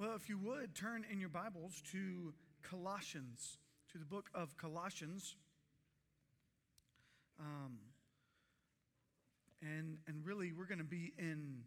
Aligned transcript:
Well, 0.00 0.14
if 0.14 0.28
you 0.28 0.38
would, 0.38 0.76
turn 0.76 1.04
in 1.10 1.18
your 1.18 1.28
Bibles 1.28 1.82
to 1.90 2.32
Colossians, 2.62 3.58
to 3.90 3.98
the 3.98 4.04
book 4.04 4.30
of 4.32 4.56
Colossians. 4.56 5.34
Um, 7.40 7.78
and, 9.60 9.98
and 10.06 10.24
really, 10.24 10.52
we're 10.52 10.66
going 10.66 10.78
to 10.78 10.84
be 10.84 11.14
in 11.18 11.64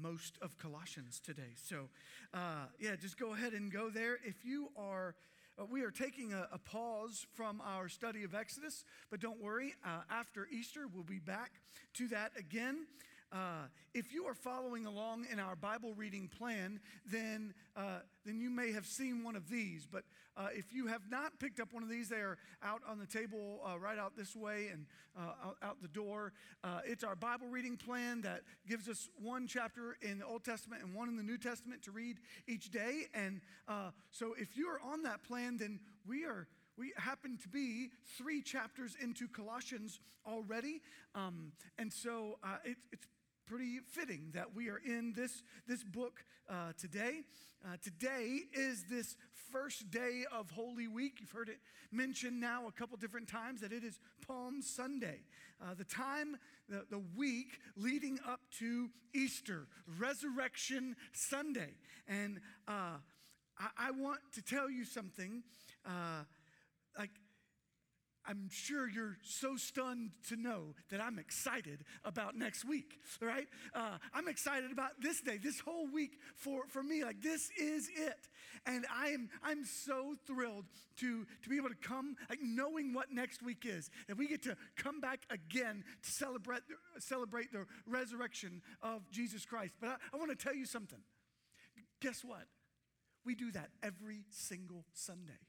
most 0.00 0.38
of 0.40 0.56
Colossians 0.56 1.20
today. 1.20 1.52
So, 1.62 1.90
uh, 2.32 2.64
yeah, 2.78 2.96
just 2.96 3.18
go 3.18 3.34
ahead 3.34 3.52
and 3.52 3.70
go 3.70 3.90
there. 3.90 4.18
If 4.24 4.46
you 4.46 4.70
are, 4.74 5.16
uh, 5.60 5.66
we 5.66 5.82
are 5.82 5.90
taking 5.90 6.32
a, 6.32 6.48
a, 6.50 6.58
pause 6.58 7.26
from 7.34 7.60
our 7.60 7.90
study 7.90 8.24
of 8.24 8.34
Exodus, 8.34 8.86
but 9.10 9.20
don't 9.20 9.42
worry, 9.42 9.74
uh, 9.84 10.00
after 10.10 10.48
Easter, 10.50 10.86
we'll 10.90 11.04
be 11.04 11.18
back 11.18 11.50
to 11.96 12.08
that 12.08 12.32
again. 12.38 12.86
Uh, 13.32 13.66
if 13.94 14.12
you 14.12 14.24
are 14.26 14.34
following 14.34 14.86
along 14.86 15.26
in 15.30 15.38
our 15.38 15.54
Bible 15.54 15.94
reading 15.94 16.28
plan, 16.28 16.80
then, 17.06 17.54
uh, 17.76 18.00
then 18.24 18.40
you 18.40 18.50
may 18.50 18.72
have 18.72 18.86
seen 18.86 19.22
one 19.22 19.36
of 19.36 19.48
these. 19.48 19.86
But 19.90 20.02
uh, 20.36 20.48
if 20.52 20.72
you 20.72 20.88
have 20.88 21.02
not 21.10 21.38
picked 21.38 21.60
up 21.60 21.72
one 21.72 21.82
of 21.82 21.88
these, 21.88 22.08
they 22.08 22.16
are 22.16 22.38
out 22.62 22.82
on 22.88 22.98
the 22.98 23.06
table 23.06 23.60
uh, 23.64 23.78
right 23.78 23.98
out 23.98 24.16
this 24.16 24.34
way 24.34 24.68
and 24.72 24.86
uh, 25.16 25.48
out, 25.48 25.56
out, 25.62 25.82
the 25.82 25.88
door. 25.88 26.32
Uh, 26.64 26.80
it's 26.84 27.04
our 27.04 27.14
Bible 27.14 27.46
reading 27.48 27.76
plan 27.76 28.20
that 28.22 28.42
gives 28.68 28.88
us 28.88 29.08
one 29.22 29.46
chapter 29.46 29.96
in 30.02 30.18
the 30.18 30.26
Old 30.26 30.44
Testament 30.44 30.82
and 30.82 30.94
one 30.94 31.08
in 31.08 31.16
the 31.16 31.22
New 31.22 31.38
Testament 31.38 31.82
to 31.82 31.92
read 31.92 32.18
each 32.48 32.70
day. 32.70 33.06
And 33.14 33.40
so 34.10 34.34
if 34.38 34.56
you 34.56 34.68
are 34.68 34.80
on 34.92 35.02
that 35.04 35.22
plan, 35.22 35.56
then 35.56 35.78
we 36.06 36.24
are 36.24 36.48
we 36.80 36.92
happen 36.96 37.36
to 37.42 37.48
be 37.48 37.90
three 38.16 38.40
chapters 38.40 38.96
into 39.00 39.28
Colossians 39.28 40.00
already. 40.26 40.80
Um, 41.14 41.52
and 41.78 41.92
so 41.92 42.38
uh, 42.42 42.56
it, 42.64 42.78
it's 42.90 43.06
pretty 43.50 43.80
fitting 43.80 44.30
that 44.32 44.54
we 44.54 44.68
are 44.68 44.80
in 44.86 45.12
this, 45.12 45.42
this 45.66 45.82
book 45.82 46.24
uh, 46.48 46.70
today. 46.78 47.22
Uh, 47.64 47.76
today 47.82 48.42
is 48.52 48.84
this 48.88 49.16
first 49.50 49.90
day 49.90 50.22
of 50.32 50.48
Holy 50.52 50.86
Week. 50.86 51.14
You've 51.18 51.32
heard 51.32 51.48
it 51.48 51.58
mentioned 51.90 52.40
now 52.40 52.68
a 52.68 52.70
couple 52.70 52.96
different 52.96 53.26
times 53.26 53.60
that 53.62 53.72
it 53.72 53.82
is 53.82 53.98
Palm 54.24 54.62
Sunday, 54.62 55.24
uh, 55.60 55.74
the 55.74 55.82
time, 55.82 56.36
the, 56.68 56.84
the 56.90 57.02
week 57.16 57.58
leading 57.76 58.20
up 58.24 58.38
to 58.60 58.88
Easter, 59.12 59.66
Resurrection 59.98 60.94
Sunday. 61.12 61.72
And 62.06 62.38
uh, 62.68 62.98
I, 63.58 63.88
I, 63.88 63.90
want 63.90 64.20
to 64.34 64.42
tell 64.42 64.70
you 64.70 64.84
something 64.84 65.42
uh, 65.84 66.22
like, 66.96 67.10
I'm 68.26 68.48
sure 68.50 68.88
you're 68.88 69.16
so 69.22 69.56
stunned 69.56 70.10
to 70.28 70.36
know 70.36 70.74
that 70.90 71.00
I'm 71.00 71.18
excited 71.18 71.84
about 72.04 72.36
next 72.36 72.64
week, 72.64 73.00
right? 73.20 73.46
Uh, 73.74 73.98
I'm 74.12 74.28
excited 74.28 74.70
about 74.70 75.00
this 75.00 75.20
day, 75.20 75.38
this 75.42 75.60
whole 75.60 75.86
week 75.86 76.18
for, 76.36 76.62
for 76.68 76.82
me. 76.82 77.02
Like, 77.02 77.22
this 77.22 77.50
is 77.58 77.88
it. 77.88 78.28
And 78.66 78.84
I 78.94 79.08
am, 79.08 79.30
I'm 79.42 79.64
so 79.64 80.14
thrilled 80.26 80.66
to, 80.98 81.26
to 81.42 81.48
be 81.48 81.56
able 81.56 81.70
to 81.70 81.74
come, 81.74 82.16
like, 82.28 82.40
knowing 82.42 82.92
what 82.92 83.10
next 83.10 83.42
week 83.42 83.64
is. 83.64 83.90
And 84.08 84.18
we 84.18 84.28
get 84.28 84.42
to 84.42 84.56
come 84.76 85.00
back 85.00 85.20
again 85.30 85.82
to 86.02 86.10
celebrate, 86.10 86.62
celebrate 86.98 87.52
the 87.52 87.64
resurrection 87.86 88.60
of 88.82 89.10
Jesus 89.10 89.46
Christ. 89.46 89.72
But 89.80 89.90
I, 89.90 89.94
I 90.14 90.16
want 90.18 90.30
to 90.30 90.36
tell 90.36 90.54
you 90.54 90.66
something. 90.66 91.00
Guess 92.00 92.22
what? 92.22 92.46
We 93.24 93.34
do 93.34 93.50
that 93.52 93.70
every 93.82 94.24
single 94.30 94.84
Sunday. 94.92 95.40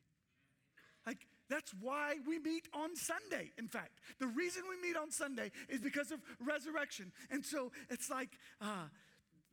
Like, 1.06 1.28
that's 1.52 1.73
why 1.81 2.16
we 2.25 2.39
meet 2.39 2.67
on 2.73 2.95
Sunday, 2.95 3.52
in 3.57 3.67
fact. 3.67 3.99
The 4.19 4.27
reason 4.27 4.63
we 4.69 4.88
meet 4.88 4.95
on 4.95 5.11
Sunday 5.11 5.52
is 5.69 5.81
because 5.81 6.11
of 6.11 6.19
resurrection. 6.39 7.11
And 7.30 7.45
so 7.45 7.71
it's 7.89 8.09
like, 8.09 8.30
uh, 8.61 8.85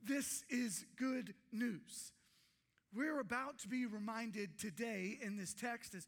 this 0.04 0.44
is 0.48 0.86
good 0.96 1.34
news. 1.50 2.12
We're 2.94 3.20
about 3.20 3.58
to 3.60 3.68
be 3.68 3.84
reminded 3.84 4.58
today 4.58 5.18
in 5.20 5.36
this 5.36 5.54
text 5.54 5.94
is, 5.94 6.06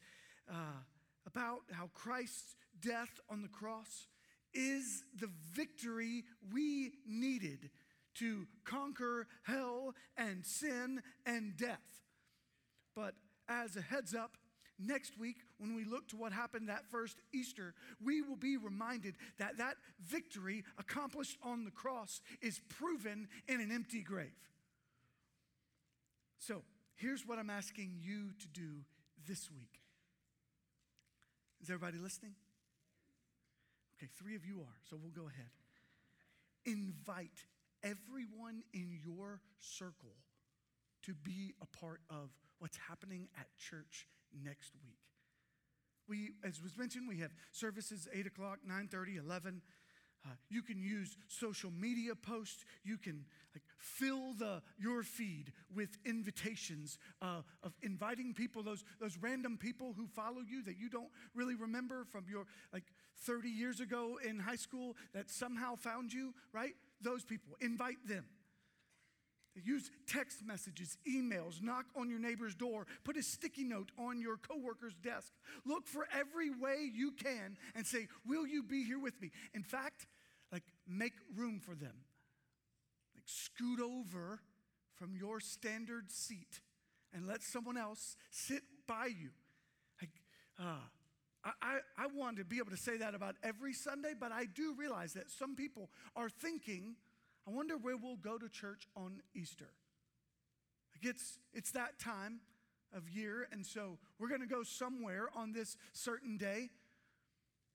uh, 0.50 0.84
about 1.26 1.60
how 1.72 1.90
Christ's 1.92 2.54
death 2.80 3.20
on 3.28 3.42
the 3.42 3.48
cross 3.48 4.06
is 4.54 5.04
the 5.18 5.30
victory 5.52 6.24
we 6.52 6.92
needed 7.06 7.70
to 8.14 8.46
conquer 8.64 9.26
hell 9.42 9.94
and 10.16 10.44
sin 10.44 11.02
and 11.26 11.56
death. 11.56 11.78
But 12.94 13.14
as 13.48 13.76
a 13.76 13.82
heads 13.82 14.14
up, 14.14 14.36
Next 14.82 15.18
week, 15.18 15.36
when 15.60 15.74
we 15.74 15.84
look 15.84 16.08
to 16.08 16.16
what 16.16 16.32
happened 16.32 16.68
that 16.68 16.86
first 16.90 17.18
Easter, 17.32 17.74
we 18.02 18.22
will 18.22 18.36
be 18.36 18.56
reminded 18.56 19.14
that 19.38 19.58
that 19.58 19.74
victory 20.00 20.64
accomplished 20.78 21.36
on 21.42 21.64
the 21.64 21.70
cross 21.70 22.20
is 22.40 22.60
proven 22.68 23.28
in 23.46 23.60
an 23.60 23.70
empty 23.70 24.02
grave. 24.02 24.32
So, 26.38 26.62
here's 26.96 27.26
what 27.26 27.38
I'm 27.38 27.50
asking 27.50 27.98
you 28.00 28.30
to 28.40 28.48
do 28.48 28.84
this 29.28 29.50
week. 29.50 29.80
Is 31.62 31.68
everybody 31.68 31.98
listening? 31.98 32.34
Okay, 33.98 34.08
three 34.18 34.34
of 34.34 34.46
you 34.46 34.60
are, 34.60 34.76
so 34.88 34.96
we'll 35.00 35.12
go 35.12 35.28
ahead. 35.28 35.50
Invite 36.64 37.44
everyone 37.82 38.62
in 38.72 38.98
your 39.04 39.40
circle 39.58 40.16
to 41.02 41.14
be 41.14 41.52
a 41.60 41.66
part 41.78 42.00
of 42.08 42.30
what's 42.58 42.78
happening 42.88 43.28
at 43.38 43.46
church 43.58 44.06
next 44.42 44.72
week. 44.82 45.09
We, 46.10 46.32
as 46.42 46.60
was 46.60 46.76
mentioned, 46.76 47.08
we 47.08 47.18
have 47.18 47.30
services 47.52 48.08
8 48.12 48.26
o'clock, 48.26 48.58
9:30, 48.68 49.18
11. 49.18 49.62
Uh, 50.26 50.28
you 50.50 50.60
can 50.60 50.82
use 50.82 51.16
social 51.28 51.70
media 51.70 52.14
posts. 52.14 52.64
You 52.84 52.98
can 52.98 53.24
like 53.54 53.62
fill 53.78 54.34
the 54.34 54.60
your 54.76 55.02
feed 55.02 55.52
with 55.74 55.96
invitations 56.04 56.98
uh, 57.22 57.42
of 57.62 57.72
inviting 57.80 58.34
people, 58.34 58.62
those 58.62 58.84
those 59.00 59.16
random 59.16 59.56
people 59.56 59.94
who 59.96 60.06
follow 60.08 60.42
you 60.46 60.62
that 60.64 60.76
you 60.78 60.90
don't 60.90 61.10
really 61.34 61.54
remember 61.54 62.04
from 62.04 62.26
your 62.28 62.44
like 62.72 62.84
30 63.24 63.48
years 63.48 63.80
ago 63.80 64.18
in 64.22 64.40
high 64.40 64.56
school 64.56 64.96
that 65.14 65.30
somehow 65.30 65.76
found 65.76 66.12
you. 66.12 66.34
Right? 66.52 66.74
Those 67.00 67.24
people. 67.24 67.56
Invite 67.60 68.06
them. 68.06 68.26
Use 69.54 69.90
text 70.06 70.44
messages, 70.44 70.96
emails, 71.08 71.60
knock 71.60 71.86
on 71.96 72.08
your 72.08 72.20
neighbor's 72.20 72.54
door, 72.54 72.86
put 73.04 73.16
a 73.16 73.22
sticky 73.22 73.64
note 73.64 73.90
on 73.98 74.20
your 74.20 74.36
coworker's 74.36 74.94
desk. 74.94 75.32
Look 75.66 75.86
for 75.86 76.06
every 76.16 76.50
way 76.50 76.88
you 76.92 77.12
can 77.12 77.56
and 77.74 77.86
say, 77.86 78.08
Will 78.26 78.46
you 78.46 78.62
be 78.62 78.84
here 78.84 78.98
with 78.98 79.20
me? 79.20 79.30
In 79.52 79.62
fact, 79.62 80.06
like 80.52 80.62
make 80.86 81.14
room 81.36 81.60
for 81.60 81.74
them. 81.74 82.04
Like 83.14 83.24
scoot 83.26 83.80
over 83.80 84.40
from 84.94 85.16
your 85.16 85.40
standard 85.40 86.10
seat 86.10 86.60
and 87.12 87.26
let 87.26 87.42
someone 87.42 87.76
else 87.76 88.16
sit 88.30 88.62
by 88.86 89.06
you. 89.06 89.30
Like, 90.00 90.10
uh, 90.58 90.78
I, 91.62 91.78
I 91.96 92.06
want 92.14 92.36
to 92.36 92.44
be 92.44 92.58
able 92.58 92.70
to 92.70 92.76
say 92.76 92.98
that 92.98 93.14
about 93.14 93.36
every 93.42 93.72
Sunday, 93.72 94.12
but 94.18 94.30
I 94.30 94.44
do 94.44 94.74
realize 94.78 95.14
that 95.14 95.30
some 95.30 95.56
people 95.56 95.88
are 96.14 96.28
thinking, 96.28 96.96
I 97.50 97.52
wonder 97.52 97.76
where 97.76 97.96
we'll 97.96 98.16
go 98.16 98.38
to 98.38 98.48
church 98.48 98.86
on 98.96 99.22
Easter. 99.34 99.70
It's, 101.02 101.38
it's 101.52 101.72
that 101.72 101.98
time 101.98 102.40
of 102.94 103.08
year, 103.08 103.48
and 103.50 103.66
so 103.66 103.98
we're 104.18 104.28
going 104.28 104.40
to 104.40 104.46
go 104.46 104.62
somewhere 104.62 105.28
on 105.34 105.52
this 105.52 105.76
certain 105.92 106.36
day. 106.36 106.68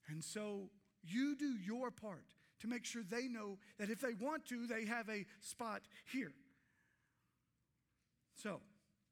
And 0.07 0.23
so 0.23 0.69
you 1.03 1.35
do 1.35 1.57
your 1.57 1.91
part 1.91 2.25
to 2.61 2.67
make 2.67 2.85
sure 2.85 3.01
they 3.03 3.27
know 3.27 3.57
that 3.77 3.89
if 3.89 3.99
they 3.99 4.13
want 4.13 4.45
to, 4.45 4.65
they 4.65 4.85
have 4.85 5.09
a 5.09 5.25
spot 5.41 5.81
here. 6.11 6.31
So, 8.35 8.61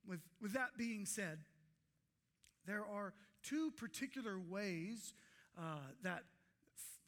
with, 0.07 0.21
with 0.41 0.53
that 0.53 0.77
being 0.77 1.05
said, 1.05 1.39
there 2.65 2.85
are 2.85 3.13
two 3.41 3.71
particular 3.71 4.39
ways 4.39 5.13
uh, 5.57 5.79
that 6.03 6.23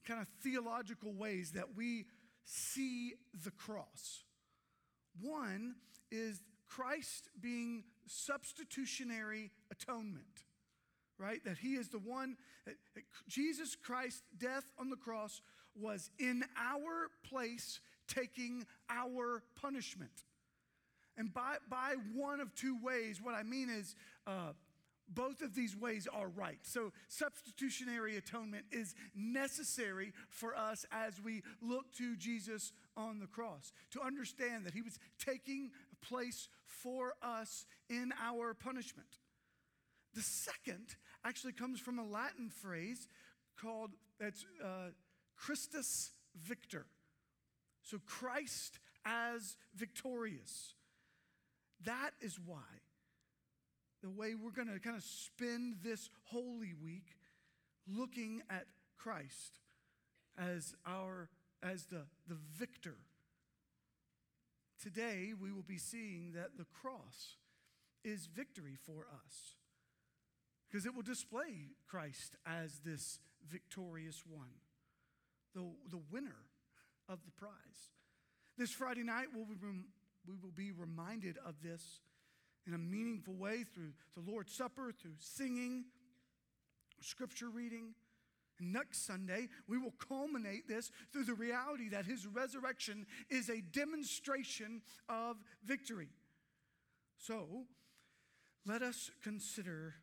kind 0.06 0.22
of 0.22 0.28
theological 0.44 1.14
ways 1.14 1.52
that 1.52 1.76
we 1.76 2.06
see 2.46 3.14
the 3.44 3.52
cross. 3.52 4.24
One 5.22 5.76
is 6.12 6.42
Christ 6.68 7.30
being 7.40 7.84
substitutionary 8.08 9.52
atonement, 9.72 10.44
right? 11.18 11.44
That 11.44 11.58
he 11.58 11.76
is 11.76 11.90
the 11.90 12.00
one, 12.00 12.38
Jesus 13.28 13.76
Christ's 13.76 14.24
death 14.38 14.66
on 14.80 14.90
the 14.90 14.96
cross 14.96 15.42
was 15.76 16.10
in 16.20 16.44
our 16.58 17.10
place, 17.24 17.80
taking 18.08 18.66
our 18.90 19.44
punishment. 19.60 20.24
And 21.18 21.34
by, 21.34 21.58
by 21.70 21.96
one 22.14 22.40
of 22.40 22.54
two 22.56 22.78
ways, 22.82 23.22
what 23.22 23.36
I 23.36 23.44
mean 23.44 23.70
is 23.70 23.96
uh, 24.28 24.52
both 25.08 25.42
of 25.42 25.54
these 25.54 25.76
ways 25.76 26.08
are 26.12 26.28
right. 26.28 26.60
So, 26.64 26.92
substitutionary 27.08 28.18
atonement 28.18 28.66
is 28.72 28.96
necessary 29.16 30.14
for 30.30 30.56
us 30.56 30.86
as 30.92 31.22
we 31.22 31.44
look 31.62 31.94
to 31.98 32.16
Jesus 32.16 32.72
on 32.98 33.20
the 33.20 33.28
cross 33.28 33.72
to 33.92 34.02
understand 34.02 34.66
that 34.66 34.74
he 34.74 34.82
was 34.82 34.98
taking 35.24 35.72
place 36.02 36.50
for 36.66 37.14
us 37.22 37.66
in 37.90 38.12
our 38.24 38.54
punishment. 38.54 39.08
The 40.14 40.22
second 40.22 40.96
actually 41.24 41.54
comes 41.54 41.80
from 41.80 42.00
a 42.00 42.06
Latin 42.06 42.50
phrase 42.50 43.08
called 43.62 43.92
that's 44.20 44.46
uh, 44.64 44.90
Christus 45.36 46.12
Victor. 46.36 46.86
So, 47.84 48.00
Christ 48.06 48.80
as 49.06 49.56
victorious. 49.76 50.74
that 51.86 52.12
is 52.22 52.40
why 52.44 52.64
the 54.06 54.12
way 54.12 54.36
we're 54.36 54.52
going 54.52 54.72
to 54.72 54.80
kind 54.80 54.96
of 54.96 55.04
spend 55.04 55.78
this 55.84 56.12
Holy 56.26 56.76
Week 56.80 57.16
looking 57.88 58.44
at 58.52 58.66
Christ 59.00 59.60
as 60.38 60.76
our 60.86 61.30
as 61.64 61.86
the, 61.86 62.04
the 62.28 62.38
victor. 62.56 62.98
Today 64.80 65.34
we 65.42 65.52
will 65.52 65.64
be 65.64 65.80
seeing 65.80 66.34
that 66.36 66.56
the 66.56 66.66
cross 66.66 67.38
is 68.04 68.28
victory 68.28 68.78
for 68.86 69.08
us 69.12 69.56
because 70.70 70.86
it 70.86 70.94
will 70.94 71.02
display 71.02 71.72
Christ 71.88 72.36
as 72.46 72.82
this 72.86 73.18
victorious 73.50 74.22
one, 74.30 74.54
the, 75.56 75.64
the 75.90 76.02
winner 76.12 76.46
of 77.10 77.26
the 77.26 77.32
prize. 77.32 77.90
This 78.56 78.70
Friday 78.70 79.04
night, 79.04 79.28
we'll 79.34 79.46
be, 79.46 79.56
we 80.28 80.36
will 80.40 80.54
be 80.56 80.72
reminded 80.72 81.38
of 81.44 81.56
this 81.64 82.02
in 82.68 82.74
a 82.74 82.78
meaningful 82.78 83.36
way 83.36 83.64
through 83.64 83.94
the 84.16 84.30
Lord's 84.30 84.54
Supper, 84.54 84.92
through 84.92 85.16
singing, 85.20 85.86
scripture 87.02 87.50
reading. 87.50 87.94
And 88.60 88.72
next 88.72 89.06
Sunday, 89.06 89.50
we 89.68 89.78
will 89.78 89.94
culminate 90.08 90.68
this 90.68 90.92
through 91.12 91.26
the 91.26 91.34
reality 91.34 91.90
that 91.90 92.06
his 92.06 92.26
resurrection 92.26 93.06
is 93.30 93.50
a 93.50 93.62
demonstration 93.62 94.82
of 95.10 95.38
victory. 95.64 96.10
So, 97.18 97.66
let 98.66 98.82
us 98.82 99.12
consider 99.22 99.96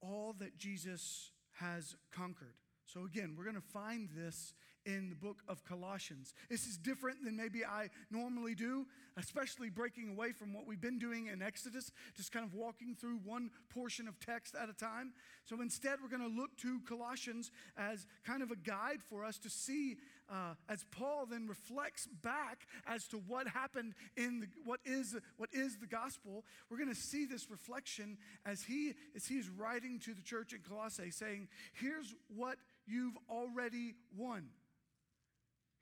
all 0.00 0.34
that 0.38 0.56
Jesus 0.58 1.30
has 1.60 1.94
conquered. 2.10 2.54
So, 2.86 3.04
again, 3.04 3.34
we're 3.36 3.44
going 3.44 3.56
to 3.56 3.60
find 3.60 4.08
this 4.14 4.54
in 4.86 5.10
the 5.10 5.16
book 5.16 5.42
of 5.48 5.64
Colossians. 5.64 6.34
This 6.48 6.66
is 6.66 6.76
different 6.76 7.24
than 7.24 7.36
maybe 7.36 7.64
I 7.64 7.90
normally 8.10 8.54
do, 8.54 8.86
especially 9.16 9.70
breaking 9.70 10.10
away 10.10 10.32
from 10.32 10.52
what 10.52 10.66
we've 10.66 10.80
been 10.80 10.98
doing 10.98 11.26
in 11.26 11.42
Exodus, 11.42 11.90
just 12.16 12.32
kind 12.32 12.44
of 12.44 12.54
walking 12.54 12.94
through 12.94 13.18
one 13.24 13.50
portion 13.68 14.08
of 14.08 14.18
text 14.20 14.54
at 14.54 14.68
a 14.68 14.72
time. 14.72 15.12
So 15.44 15.60
instead, 15.60 15.98
we're 16.02 16.16
going 16.16 16.28
to 16.28 16.40
look 16.40 16.56
to 16.58 16.80
Colossians 16.88 17.50
as 17.76 18.06
kind 18.24 18.42
of 18.42 18.50
a 18.50 18.56
guide 18.56 19.02
for 19.08 19.24
us 19.24 19.38
to 19.38 19.50
see, 19.50 19.96
uh, 20.30 20.54
as 20.68 20.84
Paul 20.90 21.26
then 21.26 21.46
reflects 21.48 22.06
back 22.22 22.66
as 22.86 23.06
to 23.08 23.16
what 23.16 23.48
happened 23.48 23.94
in 24.16 24.40
the, 24.40 24.46
what 24.64 24.80
is 24.84 25.16
what 25.36 25.50
is 25.52 25.78
the 25.78 25.86
gospel. 25.86 26.44
We're 26.70 26.78
going 26.78 26.88
to 26.88 26.94
see 26.94 27.26
this 27.26 27.50
reflection 27.50 28.16
as 28.46 28.62
he 28.62 28.94
as 29.16 29.26
he 29.26 29.34
is 29.36 29.48
writing 29.48 29.98
to 30.00 30.14
the 30.14 30.22
church 30.22 30.52
in 30.52 30.60
Colossae, 30.60 31.10
saying, 31.10 31.48
"Here's 31.72 32.14
what 32.28 32.58
you've 32.86 33.18
already 33.28 33.94
won." 34.16 34.50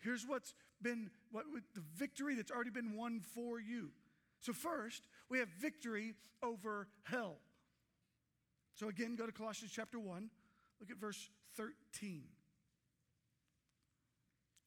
Here's 0.01 0.25
what's 0.27 0.55
been 0.81 1.11
what 1.33 1.45
the 1.75 1.83
victory 1.97 2.35
that's 2.35 2.51
already 2.51 2.71
been 2.71 2.97
won 2.97 3.21
for 3.21 3.61
you. 3.61 3.91
So 4.41 4.53
first, 4.53 5.03
we 5.29 5.39
have 5.39 5.49
victory 5.61 6.15
over 6.43 6.89
hell. 7.05 7.39
So 8.75 8.89
again, 8.89 9.17
go 9.17 9.27
to 9.27 9.33
Colossians 9.33 9.73
chapter 9.75 9.99
1, 9.99 10.31
look 10.81 10.91
at 10.91 10.99
verse 10.99 11.29
13. 11.57 12.23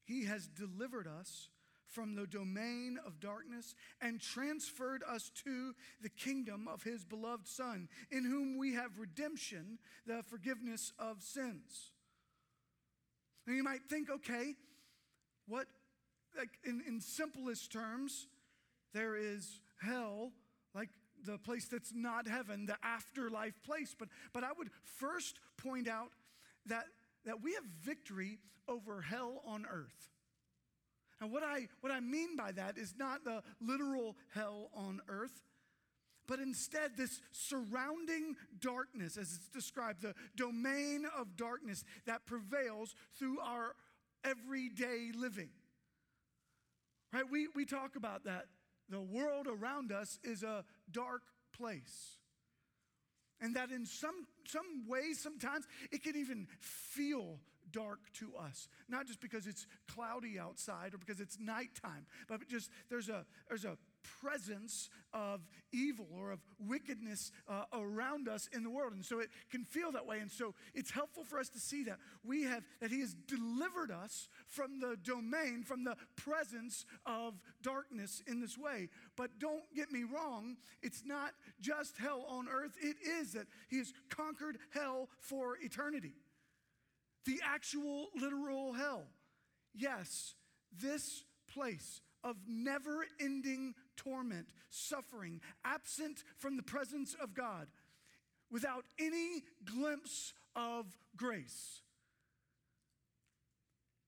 He 0.04 0.26
has 0.26 0.48
delivered 0.48 1.08
us 1.08 1.50
from 1.88 2.16
the 2.16 2.28
domain 2.28 2.98
of 3.06 3.20
darkness 3.20 3.76
and 4.02 4.20
transferred 4.20 5.04
us 5.10 5.32
to 5.44 5.74
the 6.02 6.10
kingdom 6.10 6.68
of 6.68 6.84
his 6.84 7.04
beloved 7.06 7.48
Son, 7.48 7.88
in 8.12 8.24
whom 8.24 8.58
we 8.58 8.74
have 8.74 8.98
redemption, 8.98 9.78
the 10.06 10.24
forgiveness 10.24 10.92
of 11.00 11.22
sins. 11.22 11.92
And 13.48 13.56
you 13.56 13.64
might 13.64 13.84
think, 13.90 14.10
okay, 14.10 14.56
what, 15.48 15.68
like 16.38 16.50
in, 16.64 16.82
in 16.88 17.02
simplest 17.02 17.72
terms, 17.72 18.28
there 18.94 19.16
is 19.16 19.60
hell, 19.82 20.32
like 20.74 20.90
the 21.26 21.38
place 21.38 21.68
that's 21.68 21.94
not 21.94 22.28
heaven, 22.28 22.66
the 22.66 22.78
afterlife 22.84 23.62
place. 23.64 23.96
But, 23.98 24.10
but 24.34 24.44
I 24.44 24.50
would 24.58 24.70
first 24.84 25.40
point 25.58 25.88
out 25.88 26.12
that, 26.66 26.86
that 27.26 27.42
we 27.42 27.54
have 27.54 27.64
victory 27.84 28.40
over 28.68 29.02
hell 29.02 29.42
on 29.46 29.66
earth. 29.72 30.10
And 31.20 31.32
what 31.32 31.44
I, 31.44 31.68
what 31.82 31.92
I 31.92 32.00
mean 32.00 32.36
by 32.36 32.52
that 32.54 32.78
is 32.78 32.96
not 32.98 33.24
the 33.24 33.44
literal 33.60 34.16
hell 34.34 34.72
on 34.74 35.02
earth, 35.08 35.44
but 36.28 36.40
instead 36.40 36.98
this 36.98 37.22
surrounding 37.32 38.36
darkness, 38.60 39.18
as 39.18 39.34
it's 39.34 39.48
described, 39.50 40.02
the 40.02 40.16
domain 40.36 41.06
of 41.18 41.36
darkness 41.36 41.84
that 42.08 42.26
prevails 42.26 42.96
through 43.20 43.40
our 43.40 43.76
everyday 44.24 45.12
living. 45.16 45.50
Right? 47.14 47.30
We, 47.30 47.48
we 47.56 47.66
talk 47.66 47.96
about 47.96 48.26
that. 48.26 48.46
The 48.90 49.02
world 49.02 49.48
around 49.48 49.92
us 49.92 50.20
is 50.24 50.44
a 50.44 50.66
dark 50.92 51.22
place. 51.58 52.18
And 53.40 53.56
that 53.56 53.72
in 53.72 53.86
some, 53.86 54.28
some 54.46 54.88
ways, 54.88 55.20
sometimes 55.20 55.66
it 55.92 56.04
can 56.04 56.16
even 56.16 56.48
feel 56.60 57.40
dark 57.72 58.00
to 58.14 58.32
us. 58.36 58.68
Not 58.90 59.08
just 59.08 59.22
because 59.22 59.48
it's 59.48 59.68
cloudy 59.88 60.40
outside 60.40 60.94
or 60.94 60.98
because 60.98 61.20
it's 61.20 61.40
nighttime, 61.40 62.06
but 62.28 62.48
just 62.48 62.70
there's 62.90 63.10
a, 63.10 63.26
there's 63.50 63.66
a 63.66 63.78
presence 64.22 64.90
of 65.14 65.42
evil 65.72 66.08
or 66.18 66.32
of 66.32 66.40
wickedness 66.60 67.32
uh, 67.48 67.64
around 67.74 68.28
us 68.28 68.50
in 68.54 68.64
the 68.64 68.70
world. 68.70 68.94
And 68.94 69.06
so 69.06 69.20
it 69.20 69.30
can 69.50 69.64
feel 69.64 69.92
that 69.92 70.06
way. 70.06 70.20
And 70.20 70.32
so 70.32 70.54
it's 70.74 70.92
helpful 70.92 71.24
for 71.24 71.40
us 71.40 71.50
to 71.50 71.60
see 71.60 71.84
that 71.84 71.98
we 72.24 72.44
have, 72.44 72.64
that 72.80 72.92
He 72.92 73.02
has 73.02 73.14
delivered 73.14 73.92
us 73.92 74.28
from 74.48 74.80
the 74.80 74.98
domain, 75.04 75.64
from 75.64 75.84
the 75.84 75.96
presence 76.16 76.86
of 77.06 77.36
darkness 77.62 78.24
in 78.28 78.42
this 78.42 78.58
way. 78.58 78.90
But 79.16 79.40
don't 79.40 79.64
get 79.76 79.92
me 79.92 80.04
wrong, 80.04 80.58
it's 80.82 81.04
not 81.06 81.32
just 81.60 81.98
hell 81.98 82.26
on 82.28 82.48
earth, 82.50 82.76
it 82.82 82.98
is 83.06 83.34
that 83.34 83.48
He 83.70 83.78
has 83.78 83.94
conquered 84.10 84.58
hell 84.74 85.10
for 85.20 85.58
eternity. 85.62 86.14
The 87.26 87.40
actual 87.46 88.08
literal 88.20 88.74
hell. 88.74 89.04
Yes, 89.74 90.36
this 90.82 91.24
place 91.54 92.02
of 92.24 92.36
never 92.48 93.06
ending 93.20 93.74
torment, 93.96 94.48
suffering, 94.70 95.42
absent 95.66 96.24
from 96.38 96.58
the 96.58 96.64
presence 96.64 97.16
of 97.22 97.34
God, 97.34 97.68
without 98.52 98.86
any 99.00 99.44
glimpse 99.64 100.34
of 100.56 100.86
grace. 101.16 101.82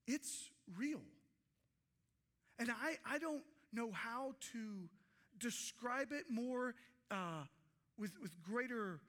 It's 0.07 0.49
real. 0.77 1.01
And 2.59 2.69
I, 2.69 2.97
I 3.05 3.17
don't 3.19 3.43
know 3.71 3.91
how 3.91 4.35
to 4.53 4.89
describe 5.39 6.11
it 6.11 6.25
more 6.29 6.75
uh, 7.09 7.43
with, 7.97 8.11
with 8.21 8.31
greater 8.41 8.99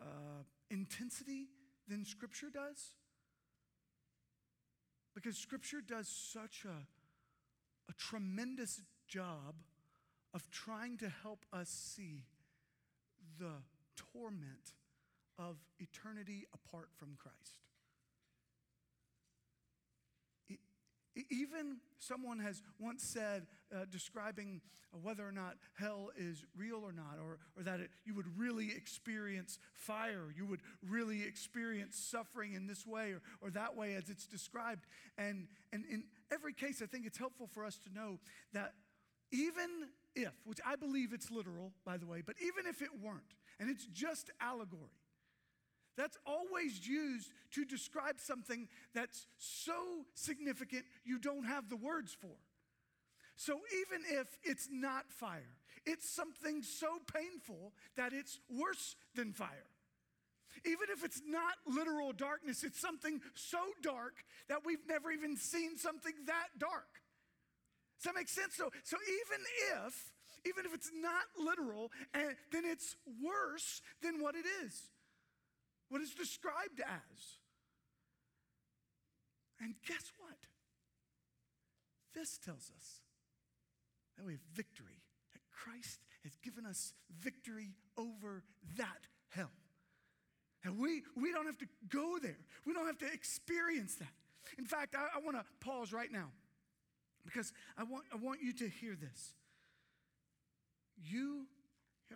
uh, 0.00 0.42
intensity 0.70 1.48
than 1.88 2.04
Scripture 2.04 2.50
does. 2.52 2.94
Because 5.14 5.36
Scripture 5.36 5.80
does 5.80 6.08
such 6.08 6.64
a 6.64 6.86
a 7.88 7.92
tremendous 7.94 8.80
job 9.06 9.56
of 10.32 10.50
trying 10.50 10.96
to 10.98 11.08
help 11.22 11.44
us 11.52 11.68
see 11.68 12.24
the 13.38 13.62
torment 13.96 14.72
of 15.38 15.56
eternity 15.78 16.46
apart 16.52 16.88
from 16.96 17.16
Christ. 17.18 17.56
Even 21.30 21.78
someone 21.98 22.38
has 22.38 22.62
once 22.78 23.02
said, 23.02 23.46
uh, 23.74 23.84
describing 23.90 24.60
whether 25.02 25.26
or 25.26 25.32
not 25.32 25.56
hell 25.78 26.10
is 26.16 26.44
real 26.56 26.82
or 26.84 26.92
not, 26.92 27.18
or, 27.20 27.38
or 27.56 27.62
that 27.62 27.80
it, 27.80 27.90
you 28.04 28.14
would 28.14 28.38
really 28.38 28.70
experience 28.70 29.58
fire, 29.72 30.32
you 30.36 30.46
would 30.46 30.60
really 30.88 31.24
experience 31.24 31.96
suffering 31.96 32.54
in 32.54 32.66
this 32.66 32.86
way 32.86 33.12
or, 33.12 33.22
or 33.40 33.50
that 33.50 33.76
way 33.76 33.94
as 33.94 34.08
it's 34.08 34.26
described. 34.26 34.86
And, 35.18 35.48
and 35.72 35.84
in 35.90 36.04
every 36.32 36.52
case, 36.52 36.80
I 36.82 36.86
think 36.86 37.06
it's 37.06 37.18
helpful 37.18 37.48
for 37.52 37.64
us 37.64 37.78
to 37.78 37.92
know 37.92 38.18
that 38.52 38.74
even 39.32 39.88
if, 40.14 40.32
which 40.44 40.60
I 40.64 40.76
believe 40.76 41.12
it's 41.12 41.30
literal, 41.30 41.72
by 41.84 41.96
the 41.96 42.06
way, 42.06 42.22
but 42.24 42.36
even 42.40 42.66
if 42.66 42.82
it 42.82 42.90
weren't, 43.02 43.34
and 43.58 43.68
it's 43.68 43.86
just 43.86 44.30
allegory, 44.40 44.90
that's 45.96 46.16
always 46.26 46.86
used 46.86 47.30
to 47.52 47.64
describe 47.64 48.18
something 48.18 48.68
that's 48.94 49.26
so 49.38 50.04
significant 50.14 50.84
you 51.04 51.18
don't 51.18 51.44
have 51.44 51.68
the 51.68 51.76
words 51.76 52.16
for. 52.20 52.36
So 53.36 53.60
even 53.80 54.04
if 54.20 54.28
it's 54.42 54.68
not 54.70 55.10
fire, 55.10 55.56
it's 55.86 56.08
something 56.08 56.62
so 56.62 56.98
painful 57.12 57.72
that 57.96 58.12
it's 58.12 58.38
worse 58.48 58.96
than 59.14 59.32
fire. 59.32 59.66
Even 60.64 60.86
if 60.92 61.04
it's 61.04 61.20
not 61.26 61.54
literal 61.66 62.12
darkness, 62.12 62.62
it's 62.62 62.80
something 62.80 63.20
so 63.34 63.58
dark 63.82 64.14
that 64.48 64.64
we've 64.64 64.86
never 64.88 65.10
even 65.10 65.36
seen 65.36 65.76
something 65.76 66.14
that 66.26 66.48
dark. 66.58 66.86
Does 67.98 68.04
that 68.04 68.14
make 68.14 68.28
sense? 68.28 68.54
So, 68.54 68.70
so 68.84 68.96
even 68.96 69.44
if, 69.86 70.12
even 70.46 70.64
if 70.64 70.74
it's 70.74 70.90
not 70.94 71.22
literal, 71.38 71.90
and, 72.14 72.30
eh, 72.30 72.34
then 72.52 72.64
it's 72.64 72.96
worse 73.22 73.82
than 74.02 74.22
what 74.22 74.36
it 74.36 74.46
is 74.64 74.90
what 75.94 76.02
it's 76.02 76.12
described 76.12 76.80
as. 76.80 77.38
And 79.60 79.76
guess 79.86 80.10
what? 80.18 80.34
This 82.16 82.36
tells 82.36 82.72
us 82.76 83.00
that 84.16 84.26
we 84.26 84.32
have 84.32 84.40
victory, 84.52 85.04
that 85.34 85.40
Christ 85.52 86.00
has 86.24 86.32
given 86.42 86.66
us 86.66 86.94
victory 87.20 87.76
over 87.96 88.42
that 88.76 89.06
hell. 89.28 89.52
And 90.64 90.80
we, 90.80 91.02
we 91.16 91.30
don't 91.30 91.46
have 91.46 91.58
to 91.58 91.68
go 91.88 92.18
there, 92.20 92.38
we 92.66 92.72
don't 92.72 92.86
have 92.86 92.98
to 92.98 93.12
experience 93.12 93.94
that. 93.94 94.14
In 94.58 94.64
fact, 94.64 94.96
I, 94.96 95.18
I 95.18 95.20
want 95.24 95.36
to 95.36 95.44
pause 95.64 95.92
right 95.92 96.10
now 96.10 96.32
because 97.24 97.52
I 97.78 97.84
want, 97.84 98.02
I 98.12 98.16
want 98.16 98.42
you 98.42 98.52
to 98.54 98.68
hear 98.68 98.96
this. 99.00 99.34
You 100.96 101.46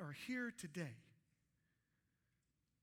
are 0.03 0.17
here 0.27 0.53
today. 0.59 0.97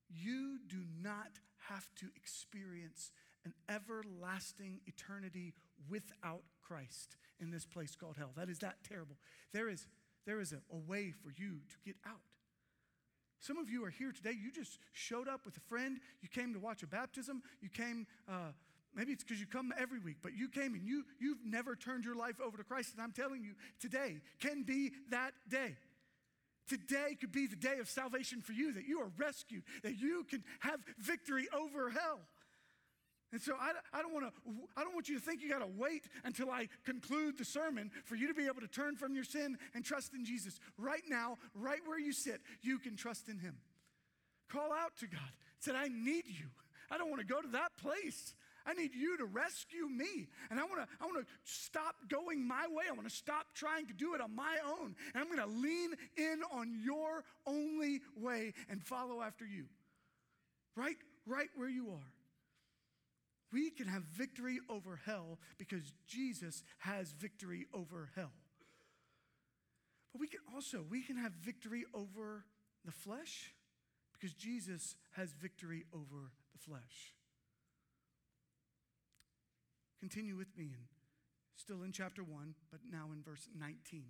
You 0.08 0.58
do 0.68 0.84
not 1.02 1.38
have 1.68 1.86
to 1.96 2.06
experience 2.16 3.12
an 3.44 3.54
everlasting 3.68 4.80
eternity 4.86 5.54
without 5.88 6.42
Christ 6.62 7.16
in 7.40 7.50
this 7.50 7.64
place 7.64 7.94
called 7.94 8.16
hell. 8.16 8.30
That 8.36 8.48
is 8.48 8.58
that 8.60 8.76
terrible. 8.88 9.16
There 9.52 9.68
is, 9.68 9.86
there 10.26 10.40
is 10.40 10.52
a, 10.52 10.60
a 10.72 10.76
way 10.76 11.12
for 11.12 11.30
you 11.36 11.60
to 11.68 11.76
get 11.84 11.96
out. 12.06 12.20
Some 13.40 13.58
of 13.58 13.70
you 13.70 13.84
are 13.84 13.90
here 13.90 14.12
today. 14.12 14.32
You 14.32 14.50
just 14.50 14.78
showed 14.92 15.28
up 15.28 15.42
with 15.44 15.56
a 15.56 15.60
friend. 15.68 16.00
You 16.20 16.28
came 16.28 16.52
to 16.54 16.58
watch 16.58 16.82
a 16.82 16.86
baptism. 16.86 17.42
You 17.60 17.68
came, 17.68 18.06
uh, 18.28 18.52
maybe 18.94 19.12
it's 19.12 19.22
because 19.22 19.38
you 19.38 19.46
come 19.46 19.72
every 19.78 20.00
week, 20.00 20.16
but 20.22 20.32
you 20.34 20.48
came 20.48 20.74
and 20.74 20.84
you, 20.84 21.04
you've 21.20 21.44
never 21.44 21.76
turned 21.76 22.04
your 22.04 22.16
life 22.16 22.40
over 22.44 22.56
to 22.56 22.64
Christ. 22.64 22.94
And 22.94 23.02
I'm 23.02 23.12
telling 23.12 23.44
you, 23.44 23.52
today 23.78 24.16
can 24.40 24.62
be 24.62 24.92
that 25.10 25.32
day. 25.48 25.76
Today 26.68 27.16
could 27.20 27.32
be 27.32 27.46
the 27.46 27.56
day 27.56 27.78
of 27.78 27.88
salvation 27.88 28.40
for 28.40 28.52
you, 28.52 28.72
that 28.72 28.86
you 28.86 29.00
are 29.00 29.10
rescued, 29.16 29.62
that 29.82 29.98
you 29.98 30.24
can 30.28 30.42
have 30.60 30.80
victory 30.98 31.48
over 31.54 31.90
hell. 31.90 32.20
And 33.32 33.42
so 33.42 33.54
I, 33.60 33.72
I 33.92 34.02
don't 34.02 34.14
want 34.14 34.26
to 34.26 34.52
I 34.76 34.82
don't 34.82 34.94
want 34.94 35.08
you 35.08 35.16
to 35.18 35.20
think 35.20 35.42
you 35.42 35.48
got 35.48 35.58
to 35.58 35.68
wait 35.76 36.04
until 36.24 36.50
I 36.50 36.68
conclude 36.84 37.36
the 37.36 37.44
sermon 37.44 37.90
for 38.04 38.14
you 38.14 38.28
to 38.28 38.34
be 38.34 38.46
able 38.46 38.60
to 38.60 38.68
turn 38.68 38.96
from 38.96 39.14
your 39.14 39.24
sin 39.24 39.58
and 39.74 39.84
trust 39.84 40.14
in 40.14 40.24
Jesus. 40.24 40.60
Right 40.78 41.02
now, 41.08 41.36
right 41.54 41.80
where 41.86 41.98
you 41.98 42.12
sit, 42.12 42.40
you 42.62 42.78
can 42.78 42.96
trust 42.96 43.28
in 43.28 43.38
him. 43.38 43.56
Call 44.48 44.72
out 44.72 44.96
to 45.00 45.06
God. 45.06 45.20
Said, 45.58 45.74
I 45.74 45.88
need 45.88 46.26
you. 46.26 46.46
I 46.90 46.98
don't 46.98 47.10
want 47.10 47.20
to 47.20 47.26
go 47.26 47.40
to 47.40 47.48
that 47.48 47.76
place. 47.76 48.34
I 48.66 48.74
need 48.74 48.94
you 48.94 49.16
to 49.18 49.24
rescue 49.24 49.88
me. 49.88 50.28
And 50.50 50.58
I 50.58 50.64
want 50.64 50.82
to 50.82 50.88
I 51.00 51.06
want 51.06 51.18
to 51.18 51.32
stop 51.44 51.94
going 52.08 52.46
my 52.46 52.66
way. 52.68 52.84
I 52.88 52.92
want 52.92 53.08
to 53.08 53.14
stop 53.14 53.46
trying 53.54 53.86
to 53.86 53.92
do 53.92 54.14
it 54.14 54.20
on 54.20 54.34
my 54.34 54.56
own. 54.66 54.96
And 55.14 55.22
I'm 55.22 55.26
going 55.26 55.38
to 55.38 55.60
lean 55.60 55.94
in 56.16 56.40
on 56.52 56.80
your 56.82 57.24
only 57.46 58.00
way 58.16 58.54
and 58.68 58.82
follow 58.82 59.22
after 59.22 59.46
you. 59.46 59.66
Right 60.74 60.96
right 61.26 61.48
where 61.56 61.68
you 61.68 61.90
are. 61.90 62.12
We 63.52 63.70
can 63.70 63.86
have 63.86 64.02
victory 64.02 64.58
over 64.68 65.00
hell 65.04 65.38
because 65.58 65.92
Jesus 66.06 66.64
has 66.78 67.12
victory 67.12 67.66
over 67.72 68.10
hell. 68.16 68.32
But 70.12 70.20
we 70.20 70.28
can 70.28 70.40
also 70.54 70.84
we 70.90 71.02
can 71.02 71.16
have 71.16 71.32
victory 71.32 71.84
over 71.94 72.44
the 72.84 72.92
flesh 72.92 73.52
because 74.12 74.34
Jesus 74.34 74.96
has 75.12 75.32
victory 75.32 75.84
over 75.94 76.32
the 76.52 76.58
flesh. 76.58 77.15
Continue 80.00 80.36
with 80.36 80.56
me 80.56 80.64
and 80.64 80.84
still 81.56 81.82
in 81.82 81.92
chapter 81.92 82.22
1, 82.22 82.54
but 82.70 82.80
now 82.90 83.08
in 83.12 83.22
verse 83.22 83.48
19. 83.58 84.04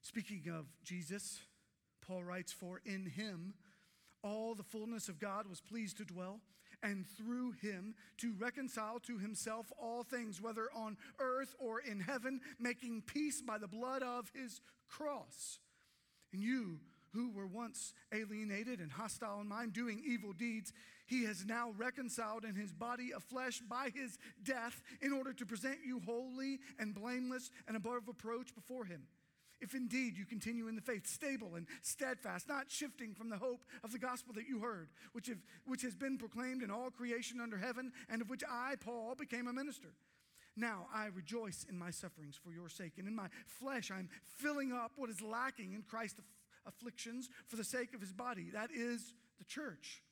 Speaking 0.00 0.52
of 0.52 0.66
Jesus, 0.82 1.40
Paul 2.06 2.24
writes, 2.24 2.52
For 2.52 2.80
in 2.84 3.06
him 3.06 3.54
all 4.22 4.54
the 4.54 4.62
fullness 4.62 5.08
of 5.08 5.18
God 5.18 5.48
was 5.48 5.60
pleased 5.60 5.96
to 5.96 6.04
dwell 6.04 6.40
and 6.82 7.06
through 7.16 7.52
him 7.52 7.94
to 8.18 8.34
reconcile 8.38 9.00
to 9.00 9.18
himself 9.18 9.72
all 9.80 10.02
things, 10.02 10.40
whether 10.40 10.68
on 10.74 10.96
earth 11.18 11.54
or 11.58 11.80
in 11.80 12.00
heaven, 12.00 12.40
making 12.60 13.02
peace 13.02 13.40
by 13.40 13.56
the 13.56 13.66
blood 13.66 14.02
of 14.02 14.30
his 14.34 14.60
cross. 14.88 15.58
And 16.32 16.42
you, 16.42 16.80
who 17.14 17.30
were 17.30 17.46
once 17.46 17.94
alienated 18.12 18.80
and 18.80 18.92
hostile 18.92 19.40
in 19.40 19.48
mind, 19.48 19.72
doing 19.72 20.02
evil 20.04 20.32
deeds, 20.32 20.72
he 21.06 21.24
has 21.24 21.44
now 21.44 21.72
reconciled 21.76 22.44
in 22.44 22.54
his 22.54 22.72
body 22.72 23.12
of 23.12 23.22
flesh 23.22 23.60
by 23.60 23.90
his 23.94 24.18
death 24.42 24.82
in 25.02 25.12
order 25.12 25.32
to 25.32 25.46
present 25.46 25.78
you 25.86 26.00
holy 26.04 26.60
and 26.78 26.94
blameless 26.94 27.50
and 27.68 27.76
above 27.76 28.08
reproach 28.08 28.54
before 28.54 28.84
him. 28.84 29.02
If 29.60 29.74
indeed 29.74 30.16
you 30.18 30.26
continue 30.26 30.68
in 30.68 30.74
the 30.74 30.82
faith, 30.82 31.06
stable 31.06 31.54
and 31.54 31.66
steadfast, 31.80 32.48
not 32.48 32.70
shifting 32.70 33.14
from 33.14 33.30
the 33.30 33.38
hope 33.38 33.64
of 33.82 33.92
the 33.92 33.98
gospel 33.98 34.34
that 34.34 34.48
you 34.48 34.58
heard, 34.58 34.88
which, 35.12 35.28
have, 35.28 35.38
which 35.66 35.82
has 35.82 35.94
been 35.94 36.18
proclaimed 36.18 36.62
in 36.62 36.70
all 36.70 36.90
creation 36.90 37.40
under 37.40 37.56
heaven, 37.56 37.92
and 38.10 38.20
of 38.20 38.28
which 38.28 38.42
I, 38.50 38.74
Paul, 38.78 39.14
became 39.14 39.46
a 39.46 39.52
minister. 39.52 39.94
Now 40.56 40.86
I 40.94 41.06
rejoice 41.06 41.64
in 41.68 41.78
my 41.78 41.90
sufferings 41.90 42.38
for 42.42 42.52
your 42.52 42.68
sake, 42.68 42.94
and 42.98 43.08
in 43.08 43.14
my 43.14 43.28
flesh 43.46 43.90
I'm 43.90 44.08
filling 44.36 44.72
up 44.72 44.92
what 44.96 45.10
is 45.10 45.22
lacking 45.22 45.72
in 45.72 45.82
Christ's 45.82 46.20
afflictions 46.66 47.28
for 47.46 47.56
the 47.56 47.64
sake 47.64 47.94
of 47.94 48.00
his 48.00 48.12
body, 48.12 48.50
that 48.52 48.70
is 48.72 49.14
the 49.38 49.44
church 49.44 50.02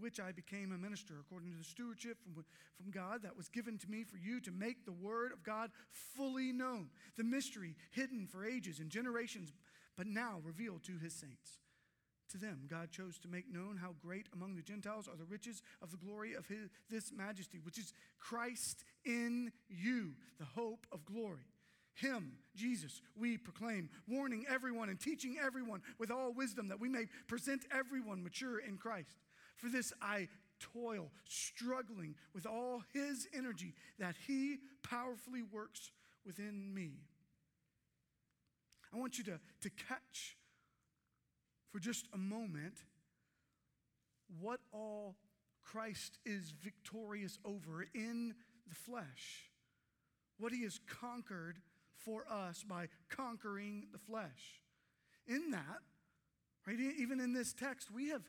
which 0.00 0.20
I 0.20 0.32
became 0.32 0.72
a 0.72 0.78
minister 0.78 1.14
according 1.20 1.50
to 1.52 1.58
the 1.58 1.64
stewardship 1.64 2.18
from, 2.22 2.44
from 2.76 2.90
God 2.90 3.22
that 3.22 3.36
was 3.36 3.48
given 3.48 3.78
to 3.78 3.90
me 3.90 4.04
for 4.04 4.16
you 4.16 4.40
to 4.40 4.50
make 4.50 4.84
the 4.84 4.92
word 4.92 5.32
of 5.32 5.42
God 5.42 5.70
fully 5.90 6.52
known, 6.52 6.88
the 7.16 7.24
mystery 7.24 7.76
hidden 7.90 8.26
for 8.26 8.44
ages 8.44 8.78
and 8.78 8.90
generations, 8.90 9.52
but 9.96 10.06
now 10.06 10.40
revealed 10.44 10.84
to 10.84 10.98
his 10.98 11.14
saints. 11.14 11.58
To 12.32 12.38
them, 12.38 12.66
God 12.68 12.90
chose 12.90 13.18
to 13.20 13.28
make 13.28 13.50
known 13.50 13.78
how 13.80 13.94
great 14.02 14.28
among 14.34 14.54
the 14.54 14.62
Gentiles 14.62 15.08
are 15.08 15.16
the 15.16 15.24
riches 15.24 15.62
of 15.80 15.90
the 15.90 15.96
glory 15.96 16.34
of 16.34 16.46
his, 16.46 16.68
this 16.90 17.10
majesty, 17.10 17.58
which 17.58 17.78
is 17.78 17.92
Christ 18.18 18.84
in 19.04 19.50
you, 19.68 20.12
the 20.38 20.44
hope 20.44 20.86
of 20.92 21.06
glory. 21.06 21.46
Him, 21.94 22.32
Jesus, 22.54 23.00
we 23.16 23.38
proclaim, 23.38 23.88
warning 24.06 24.44
everyone 24.48 24.88
and 24.88 25.00
teaching 25.00 25.36
everyone 25.42 25.80
with 25.98 26.10
all 26.10 26.32
wisdom 26.32 26.68
that 26.68 26.78
we 26.78 26.88
may 26.88 27.06
present 27.26 27.64
everyone 27.72 28.22
mature 28.22 28.60
in 28.60 28.76
Christ. 28.76 29.16
For 29.58 29.68
this 29.68 29.92
I 30.00 30.28
toil, 30.60 31.10
struggling 31.26 32.14
with 32.34 32.46
all 32.46 32.82
his 32.92 33.28
energy 33.36 33.74
that 33.98 34.14
he 34.26 34.58
powerfully 34.82 35.42
works 35.42 35.90
within 36.24 36.74
me. 36.74 36.92
I 38.92 38.96
want 38.96 39.18
you 39.18 39.24
to, 39.24 39.40
to 39.62 39.70
catch 39.70 40.36
for 41.70 41.78
just 41.78 42.06
a 42.14 42.18
moment 42.18 42.74
what 44.40 44.60
all 44.72 45.16
Christ 45.62 46.18
is 46.24 46.52
victorious 46.62 47.38
over 47.44 47.86
in 47.94 48.34
the 48.68 48.74
flesh, 48.74 49.50
what 50.38 50.52
he 50.52 50.62
has 50.62 50.80
conquered 50.86 51.58
for 51.96 52.24
us 52.30 52.64
by 52.66 52.88
conquering 53.10 53.86
the 53.92 53.98
flesh. 53.98 54.62
In 55.26 55.50
that, 55.50 55.80
right, 56.66 56.78
even 56.98 57.20
in 57.20 57.34
this 57.34 57.52
text, 57.52 57.90
we 57.90 58.08
have 58.08 58.22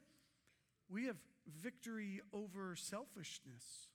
we 0.89 1.05
have 1.05 1.17
victory 1.62 2.22
over 2.34 2.75
selfishness. 2.75 3.88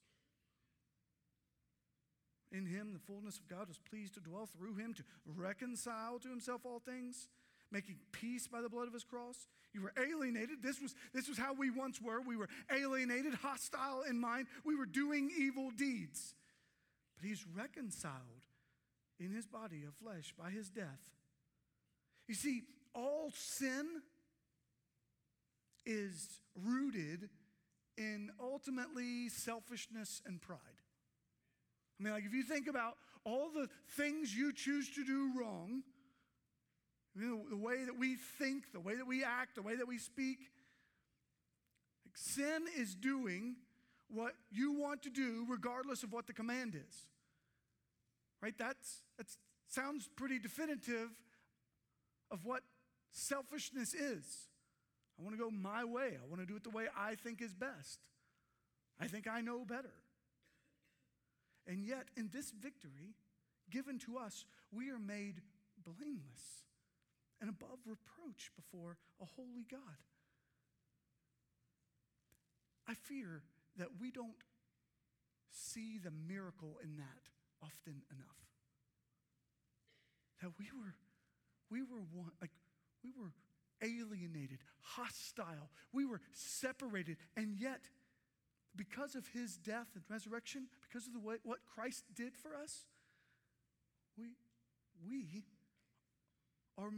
In 2.52 2.66
him, 2.66 2.92
the 2.92 3.00
fullness 3.00 3.38
of 3.38 3.48
God 3.48 3.66
was 3.66 3.78
pleased 3.78 4.14
to 4.14 4.20
dwell 4.20 4.46
through 4.46 4.76
him 4.76 4.94
to 4.94 5.02
reconcile 5.26 6.20
to 6.20 6.28
himself 6.28 6.60
all 6.64 6.78
things, 6.78 7.28
making 7.72 7.96
peace 8.12 8.46
by 8.46 8.60
the 8.60 8.68
blood 8.68 8.86
of 8.86 8.92
his 8.92 9.02
cross. 9.02 9.48
You 9.72 9.82
were 9.82 9.92
alienated. 9.98 10.62
This 10.62 10.80
was, 10.80 10.94
this 11.12 11.28
was 11.28 11.36
how 11.36 11.52
we 11.52 11.70
once 11.70 12.00
were. 12.00 12.20
We 12.20 12.36
were 12.36 12.48
alienated, 12.70 13.34
hostile 13.34 14.02
in 14.08 14.20
mind. 14.20 14.46
We 14.64 14.76
were 14.76 14.86
doing 14.86 15.32
evil 15.36 15.70
deeds. 15.76 16.34
But 17.18 17.26
he's 17.26 17.44
reconciled 17.56 18.14
in 19.18 19.32
his 19.32 19.46
body 19.46 19.82
of 19.86 19.94
flesh 19.94 20.32
by 20.38 20.50
his 20.50 20.70
death. 20.70 21.00
You 22.28 22.34
see, 22.34 22.62
all 22.94 23.32
sin 23.34 24.02
is 25.86 26.40
rooted 26.54 27.28
in 27.96 28.30
ultimately 28.40 29.28
selfishness 29.28 30.22
and 30.26 30.40
pride. 30.40 30.58
I 31.98 32.02
mean, 32.02 32.12
like 32.12 32.24
if 32.24 32.32
you 32.32 32.42
think 32.42 32.66
about 32.66 32.96
all 33.24 33.50
the 33.54 33.68
things 33.96 34.36
you 34.36 34.52
choose 34.52 34.90
to 34.94 35.04
do 35.04 35.32
wrong, 35.38 35.82
you 37.14 37.28
know, 37.28 37.48
the 37.48 37.56
way 37.56 37.84
that 37.84 37.98
we 37.98 38.16
think, 38.16 38.72
the 38.72 38.80
way 38.80 38.96
that 38.96 39.06
we 39.06 39.22
act, 39.22 39.54
the 39.54 39.62
way 39.62 39.76
that 39.76 39.86
we 39.86 39.98
speak, 39.98 40.38
like 42.04 42.16
sin 42.16 42.64
is 42.76 42.94
doing 42.94 43.56
what 44.08 44.34
you 44.50 44.72
want 44.72 45.02
to 45.02 45.10
do 45.10 45.46
regardless 45.48 46.02
of 46.02 46.12
what 46.12 46.26
the 46.26 46.32
command 46.32 46.74
is. 46.74 47.06
Right? 48.42 48.54
That's 48.58 49.02
that 49.16 49.26
sounds 49.68 50.08
pretty 50.16 50.38
definitive 50.38 51.10
of 52.30 52.44
what 52.44 52.62
selfishness 53.12 53.94
is. 53.94 54.48
I 55.18 55.22
want 55.22 55.36
to 55.36 55.42
go 55.42 55.50
my 55.50 55.84
way. 55.84 56.16
I 56.20 56.28
want 56.28 56.40
to 56.40 56.46
do 56.46 56.56
it 56.56 56.64
the 56.64 56.70
way 56.70 56.86
I 56.96 57.14
think 57.14 57.40
is 57.40 57.54
best. 57.54 58.00
I 59.00 59.06
think 59.06 59.28
I 59.28 59.40
know 59.40 59.64
better. 59.64 59.94
And 61.66 61.84
yet, 61.84 62.06
in 62.16 62.30
this 62.32 62.50
victory 62.50 63.14
given 63.70 63.98
to 64.00 64.18
us, 64.18 64.44
we 64.72 64.90
are 64.90 64.98
made 64.98 65.40
blameless 65.82 66.64
and 67.40 67.48
above 67.48 67.78
reproach 67.86 68.50
before 68.56 68.96
a 69.20 69.24
holy 69.24 69.66
God. 69.70 69.80
I 72.86 72.94
fear 72.94 73.42
that 73.78 73.88
we 74.00 74.10
don't 74.10 74.44
see 75.50 75.98
the 75.98 76.10
miracle 76.10 76.76
in 76.82 76.96
that 76.96 77.28
often 77.62 78.02
enough. 78.12 78.36
That 80.42 80.50
we 80.58 80.66
were, 80.66 80.94
we 81.70 81.82
were 81.82 82.02
one, 82.12 82.30
like, 82.40 82.50
we 83.02 83.10
were 83.18 83.32
alienated, 83.82 84.58
hostile, 84.80 85.70
we 85.92 86.04
were 86.04 86.20
separated, 86.32 87.16
and 87.36 87.58
yet, 87.58 87.80
because 88.76 89.14
of 89.14 89.26
his 89.28 89.56
death 89.56 89.88
and 89.94 90.04
resurrection, 90.08 90.66
because 90.88 91.06
of 91.06 91.12
the 91.12 91.20
way, 91.20 91.36
what 91.44 91.58
Christ 91.74 92.04
did 92.14 92.36
for 92.36 92.56
us, 92.56 92.86
we, 94.18 94.32
we 95.06 95.44
are 96.78 96.90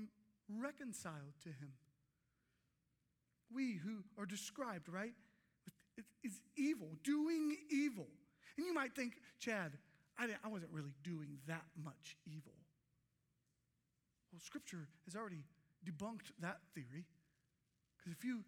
reconciled 0.48 1.34
to 1.42 1.48
him. 1.48 1.72
We 3.52 3.74
who 3.74 4.04
are 4.18 4.26
described, 4.26 4.88
right, 4.88 5.14
is 6.24 6.40
evil, 6.56 6.88
doing 7.04 7.56
evil. 7.70 8.06
And 8.56 8.66
you 8.66 8.74
might 8.74 8.94
think, 8.94 9.14
Chad, 9.38 9.72
I, 10.18 10.28
I 10.44 10.48
wasn't 10.48 10.72
really 10.72 10.94
doing 11.02 11.38
that 11.46 11.64
much 11.82 12.16
evil. 12.26 12.52
Well, 14.32 14.40
Scripture 14.40 14.88
has 15.04 15.14
already 15.14 15.44
debunked 15.86 16.32
that 16.40 16.58
theory. 16.74 17.06
Because 17.96 18.12
if 18.12 18.24
you 18.24 18.44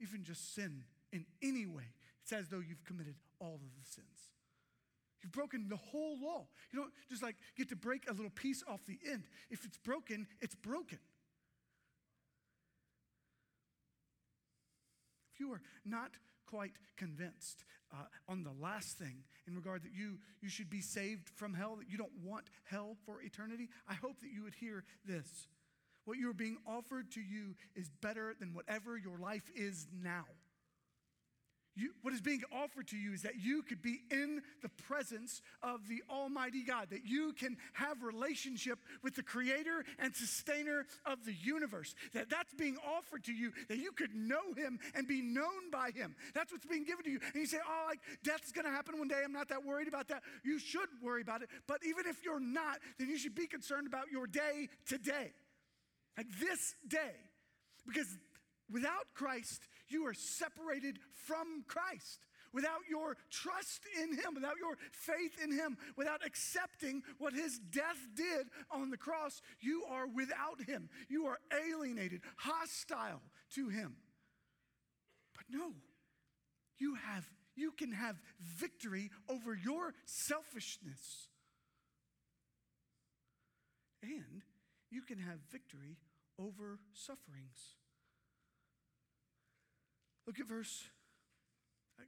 even 0.00 0.24
just 0.24 0.54
sin 0.54 0.84
in 1.12 1.24
any 1.42 1.66
way, 1.66 1.94
it's 2.22 2.32
as 2.32 2.48
though 2.48 2.60
you've 2.60 2.84
committed 2.84 3.14
all 3.40 3.54
of 3.54 3.74
the 3.78 3.90
sins. 3.90 4.30
You've 5.22 5.32
broken 5.32 5.68
the 5.68 5.76
whole 5.76 6.18
law. 6.20 6.46
You 6.72 6.80
don't 6.80 6.92
just 7.08 7.22
like 7.22 7.36
get 7.56 7.68
to 7.68 7.76
break 7.76 8.08
a 8.08 8.12
little 8.12 8.30
piece 8.30 8.62
off 8.66 8.80
the 8.86 8.98
end. 9.08 9.24
If 9.50 9.64
it's 9.64 9.78
broken, 9.78 10.26
it's 10.40 10.54
broken. 10.54 10.98
If 15.32 15.40
you 15.40 15.52
are 15.52 15.62
not 15.84 16.10
quite 16.46 16.72
convinced 16.96 17.64
uh, 17.92 18.04
on 18.28 18.42
the 18.42 18.52
last 18.60 18.98
thing 18.98 19.24
in 19.46 19.54
regard 19.54 19.82
that 19.84 19.92
you, 19.94 20.18
you 20.40 20.48
should 20.48 20.70
be 20.70 20.80
saved 20.80 21.28
from 21.28 21.54
hell, 21.54 21.76
that 21.76 21.88
you 21.88 21.96
don't 21.96 22.12
want 22.22 22.44
hell 22.64 22.96
for 23.06 23.22
eternity, 23.22 23.68
I 23.88 23.94
hope 23.94 24.20
that 24.20 24.30
you 24.32 24.42
would 24.42 24.54
hear 24.54 24.84
this. 25.04 25.48
What 26.04 26.18
you're 26.18 26.34
being 26.34 26.58
offered 26.66 27.10
to 27.12 27.20
you 27.20 27.54
is 27.76 27.88
better 28.00 28.34
than 28.38 28.54
whatever 28.54 28.96
your 28.96 29.18
life 29.18 29.50
is 29.54 29.86
now. 30.02 30.24
You, 31.74 31.92
what 32.02 32.12
is 32.12 32.20
being 32.20 32.42
offered 32.52 32.88
to 32.88 32.96
you 32.96 33.14
is 33.14 33.22
that 33.22 33.36
you 33.40 33.62
could 33.62 33.80
be 33.80 34.02
in 34.10 34.42
the 34.60 34.68
presence 34.68 35.40
of 35.62 35.88
the 35.88 36.02
Almighty 36.10 36.64
God, 36.64 36.88
that 36.90 37.06
you 37.06 37.32
can 37.32 37.56
have 37.72 38.02
relationship 38.02 38.78
with 39.02 39.14
the 39.14 39.22
creator 39.22 39.82
and 39.98 40.14
sustainer 40.14 40.84
of 41.06 41.24
the 41.24 41.32
universe, 41.32 41.94
that 42.12 42.28
that's 42.28 42.52
being 42.52 42.76
offered 42.86 43.24
to 43.24 43.32
you, 43.32 43.52
that 43.68 43.78
you 43.78 43.92
could 43.92 44.14
know 44.14 44.52
him 44.54 44.78
and 44.94 45.08
be 45.08 45.22
known 45.22 45.70
by 45.72 45.92
him. 45.94 46.14
That's 46.34 46.52
what's 46.52 46.66
being 46.66 46.84
given 46.84 47.04
to 47.04 47.10
you. 47.10 47.20
And 47.32 47.40
you 47.40 47.46
say, 47.46 47.58
oh, 47.66 47.84
like 47.88 48.00
death's 48.22 48.52
gonna 48.52 48.70
happen 48.70 48.98
one 48.98 49.08
day. 49.08 49.22
I'm 49.24 49.32
not 49.32 49.48
that 49.48 49.64
worried 49.64 49.88
about 49.88 50.08
that. 50.08 50.22
You 50.44 50.58
should 50.58 50.88
worry 51.02 51.22
about 51.22 51.40
it. 51.40 51.48
But 51.66 51.78
even 51.88 52.06
if 52.06 52.22
you're 52.22 52.38
not, 52.38 52.80
then 52.98 53.08
you 53.08 53.16
should 53.16 53.34
be 53.34 53.46
concerned 53.46 53.86
about 53.86 54.10
your 54.12 54.26
day 54.26 54.68
today. 54.86 55.32
Like 56.16 56.26
this 56.38 56.74
day. 56.86 57.14
Because 57.86 58.08
without 58.70 59.06
Christ, 59.14 59.62
you 59.88 60.06
are 60.06 60.14
separated 60.14 60.98
from 61.26 61.64
Christ. 61.66 62.20
Without 62.52 62.80
your 62.88 63.16
trust 63.30 63.80
in 64.02 64.14
Him, 64.14 64.34
without 64.34 64.56
your 64.58 64.76
faith 64.92 65.42
in 65.42 65.50
Him, 65.50 65.78
without 65.96 66.24
accepting 66.24 67.02
what 67.18 67.32
His 67.32 67.58
death 67.58 67.98
did 68.14 68.46
on 68.70 68.90
the 68.90 68.98
cross, 68.98 69.40
you 69.60 69.84
are 69.90 70.06
without 70.06 70.60
Him. 70.66 70.90
You 71.08 71.26
are 71.26 71.38
alienated, 71.66 72.20
hostile 72.36 73.22
to 73.54 73.68
Him. 73.70 73.96
But 75.34 75.44
no, 75.50 75.72
you 76.78 76.94
have 76.94 77.26
you 77.54 77.72
can 77.72 77.92
have 77.92 78.16
victory 78.40 79.10
over 79.28 79.54
your 79.54 79.94
selfishness. 80.06 81.28
And 84.02 84.42
you 84.92 85.02
can 85.02 85.18
have 85.18 85.38
victory 85.50 85.96
over 86.38 86.78
sufferings. 86.92 87.76
Look 90.26 90.38
at 90.38 90.46
verse, 90.46 90.84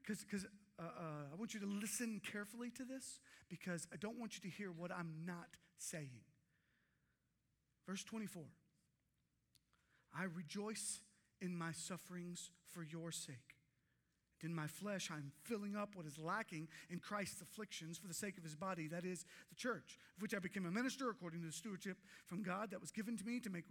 because 0.07 0.47
uh, 0.79 0.83
uh, 0.83 0.87
I 1.33 1.37
want 1.37 1.55
you 1.55 1.61
to 1.61 1.66
listen 1.66 2.20
carefully 2.31 2.70
to 2.70 2.85
this 2.85 3.18
because 3.49 3.87
I 3.92 3.97
don't 3.97 4.18
want 4.18 4.37
you 4.37 4.49
to 4.49 4.57
hear 4.57 4.70
what 4.70 4.90
I'm 4.92 5.12
not 5.25 5.57
saying. 5.79 6.20
Verse 7.88 8.05
24 8.05 8.42
I 10.16 10.25
rejoice 10.35 11.01
in 11.40 11.57
my 11.57 11.73
sufferings 11.73 12.51
for 12.70 12.83
your 12.83 13.11
sake. 13.11 13.54
In 14.45 14.55
my 14.55 14.67
flesh, 14.67 15.11
I'm 15.11 15.33
filling 15.43 15.75
up 15.75 15.97
what 15.97 16.05
is 16.05 16.19
lacking 16.19 16.69
in 16.91 16.99
Christ's 16.99 17.41
afflictions 17.41 17.97
for 17.97 18.09
the 18.09 18.15
sake 18.15 18.37
of 18.37 18.45
his 18.45 18.55
body, 18.55 18.89
that 18.89 19.07
is, 19.07 19.25
the 19.49 19.55
church, 19.57 19.99
of 20.17 20.23
which 20.23 20.35
I 20.35 20.39
became 20.39 20.67
a 20.67 20.71
minister 20.71 21.09
according 21.09 21.41
to 21.41 21.47
the 21.47 21.53
stewardship 21.53 21.97
from 22.27 22.43
God 22.43 22.71
that 22.71 22.81
was 22.81 22.91
given 22.91 23.17
to 23.17 23.25
me 23.25 23.41
to 23.41 23.49
make 23.49 23.65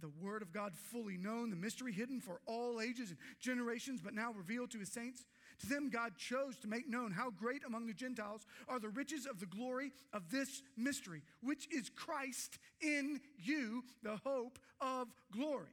the 0.00 0.10
word 0.20 0.42
of 0.42 0.52
God 0.52 0.74
fully 0.74 1.16
known, 1.16 1.50
the 1.50 1.56
mystery 1.56 1.92
hidden 1.92 2.20
for 2.20 2.40
all 2.44 2.80
ages 2.80 3.10
and 3.10 3.18
generations, 3.38 4.00
but 4.02 4.14
now 4.14 4.32
revealed 4.32 4.72
to 4.72 4.80
his 4.80 4.90
saints. 4.90 5.24
To 5.60 5.68
them, 5.68 5.90
God 5.90 6.16
chose 6.16 6.56
to 6.58 6.68
make 6.68 6.88
known 6.88 7.12
how 7.12 7.30
great 7.30 7.62
among 7.64 7.86
the 7.86 7.94
Gentiles 7.94 8.46
are 8.68 8.80
the 8.80 8.88
riches 8.88 9.26
of 9.26 9.38
the 9.38 9.46
glory 9.46 9.92
of 10.12 10.30
this 10.30 10.62
mystery, 10.76 11.22
which 11.40 11.68
is 11.72 11.88
Christ 11.88 12.58
in 12.80 13.20
you, 13.38 13.84
the 14.02 14.18
hope 14.24 14.58
of 14.80 15.06
glory. 15.32 15.70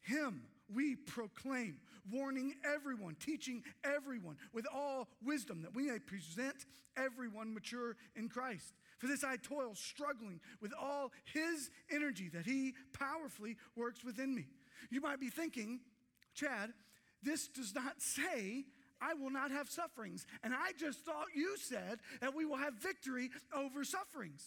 Him 0.00 0.42
we 0.72 0.94
proclaim, 0.94 1.78
warning 2.10 2.54
everyone, 2.64 3.16
teaching 3.18 3.62
everyone 3.84 4.36
with 4.52 4.66
all 4.72 5.08
wisdom, 5.24 5.62
that 5.62 5.74
we 5.74 5.90
may 5.90 5.98
present 5.98 6.66
everyone 6.96 7.54
mature 7.54 7.96
in 8.16 8.28
Christ. 8.28 8.74
For 8.98 9.06
this 9.06 9.24
I 9.24 9.36
toil, 9.36 9.74
struggling 9.74 10.40
with 10.60 10.72
all 10.80 11.12
his 11.32 11.70
energy 11.90 12.28
that 12.34 12.46
he 12.46 12.74
powerfully 12.92 13.56
works 13.76 14.04
within 14.04 14.34
me. 14.34 14.46
You 14.90 15.00
might 15.00 15.20
be 15.20 15.30
thinking, 15.30 15.80
Chad, 16.34 16.72
this 17.22 17.48
does 17.48 17.74
not 17.74 18.00
say 18.00 18.64
I 19.00 19.14
will 19.14 19.30
not 19.30 19.50
have 19.50 19.68
sufferings. 19.68 20.26
And 20.42 20.52
I 20.54 20.72
just 20.78 21.00
thought 21.00 21.26
you 21.34 21.56
said 21.56 22.00
that 22.20 22.34
we 22.34 22.44
will 22.44 22.56
have 22.56 22.74
victory 22.74 23.30
over 23.56 23.84
sufferings. 23.84 24.44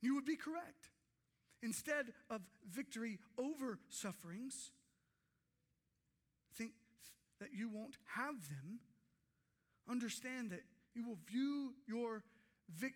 You 0.00 0.14
would 0.14 0.24
be 0.24 0.36
correct. 0.36 0.90
Instead 1.62 2.12
of 2.30 2.40
victory 2.70 3.18
over 3.36 3.78
sufferings, 3.88 4.70
that 7.40 7.52
you 7.54 7.68
won't 7.68 7.96
have 8.16 8.48
them. 8.48 8.80
Understand 9.88 10.50
that 10.50 10.62
you 10.94 11.06
will 11.06 11.18
view 11.26 11.72
your 11.86 12.22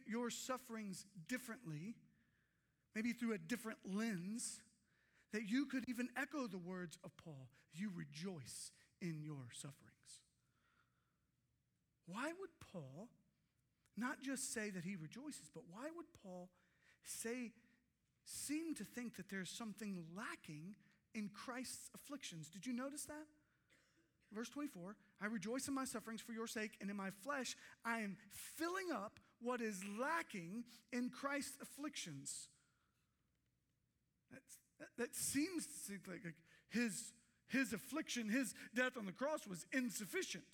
your 0.07 0.29
sufferings 0.29 1.07
differently, 1.29 1.95
maybe 2.95 3.13
through 3.13 3.33
a 3.33 3.39
different 3.39 3.79
lens, 3.87 4.61
that 5.33 5.49
you 5.49 5.65
could 5.65 5.89
even 5.89 6.11
echo 6.17 6.47
the 6.47 6.59
words 6.59 6.99
of 7.03 7.17
Paul 7.17 7.49
you 7.75 7.91
rejoice 7.95 8.71
in 9.01 9.23
your 9.23 9.49
sufferings. 9.53 10.21
Why 12.07 12.27
would 12.39 12.51
Paul 12.73 13.09
not 13.97 14.23
just 14.23 14.53
say 14.53 14.71
that 14.71 14.85
he 14.85 14.97
rejoices, 14.97 15.51
but 15.55 15.65
why 15.71 15.89
would 15.97 16.07
Paul 16.23 16.51
say, 17.05 17.53
seem 18.25 18.75
to 18.75 18.85
think 18.85 19.17
that 19.17 19.29
there's 19.29 19.51
something 19.51 20.05
lacking 20.17 20.75
in 21.15 21.29
Christ's 21.29 21.91
afflictions? 21.95 22.49
Did 22.49 22.67
you 22.67 22.73
notice 22.73 23.05
that? 23.05 23.27
Verse 24.35 24.49
24, 24.49 24.97
I 25.21 25.27
rejoice 25.27 25.69
in 25.69 25.75
my 25.75 25.85
sufferings 25.85 26.21
for 26.21 26.33
your 26.33 26.47
sake, 26.47 26.73
and 26.81 26.91
in 26.91 26.97
my 26.97 27.11
flesh 27.23 27.57
I 27.85 28.01
am 28.01 28.17
filling 28.57 28.91
up 28.93 29.21
what 29.41 29.61
is 29.61 29.83
lacking 30.01 30.65
in 30.93 31.11
Christ's 31.11 31.59
afflictions. 31.61 32.49
That's, 34.31 34.59
that, 34.79 34.89
that 34.99 35.15
seems 35.15 35.67
to 35.87 35.93
like, 36.11 36.25
like 36.25 36.35
his, 36.71 37.13
his 37.49 37.73
affliction, 37.73 38.29
his 38.29 38.55
death 38.75 38.97
on 38.97 39.07
the 39.07 39.13
cross 39.13 39.47
was 39.47 39.67
insufficient. 39.73 40.45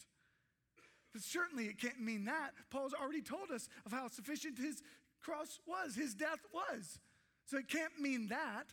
But 1.13 1.23
certainly 1.23 1.65
it 1.65 1.81
can't 1.81 2.01
mean 2.01 2.25
that. 2.25 2.51
Paul's 2.71 2.95
already 2.95 3.23
told 3.23 3.51
us 3.51 3.69
of 3.87 3.93
how 3.93 4.09
sufficient 4.09 4.59
his 4.59 4.83
cross 5.21 5.61
was, 5.67 5.95
his 5.95 6.15
death 6.15 6.41
was. 6.53 6.99
So 7.47 7.59
it 7.59 7.69
can't 7.69 7.99
mean 8.01 8.29
that. 8.29 8.73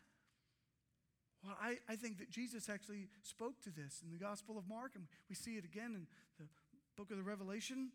Well, 1.46 1.56
I, 1.62 1.78
I 1.88 1.96
think 1.96 2.18
that 2.18 2.32
Jesus 2.32 2.70
actually 2.70 3.08
spoke 3.22 3.62
to 3.64 3.70
this 3.70 4.02
in 4.04 4.12
the 4.12 4.18
Gospel 4.18 4.58
of 4.58 4.68
Mark, 4.68 4.94
and 4.96 5.06
we 5.30 5.36
see 5.36 5.58
it 5.58 5.64
again 5.64 5.94
in 5.94 6.08
the 6.40 6.46
book 6.98 7.12
of 7.12 7.18
the 7.18 7.24
Revelation. 7.24 7.92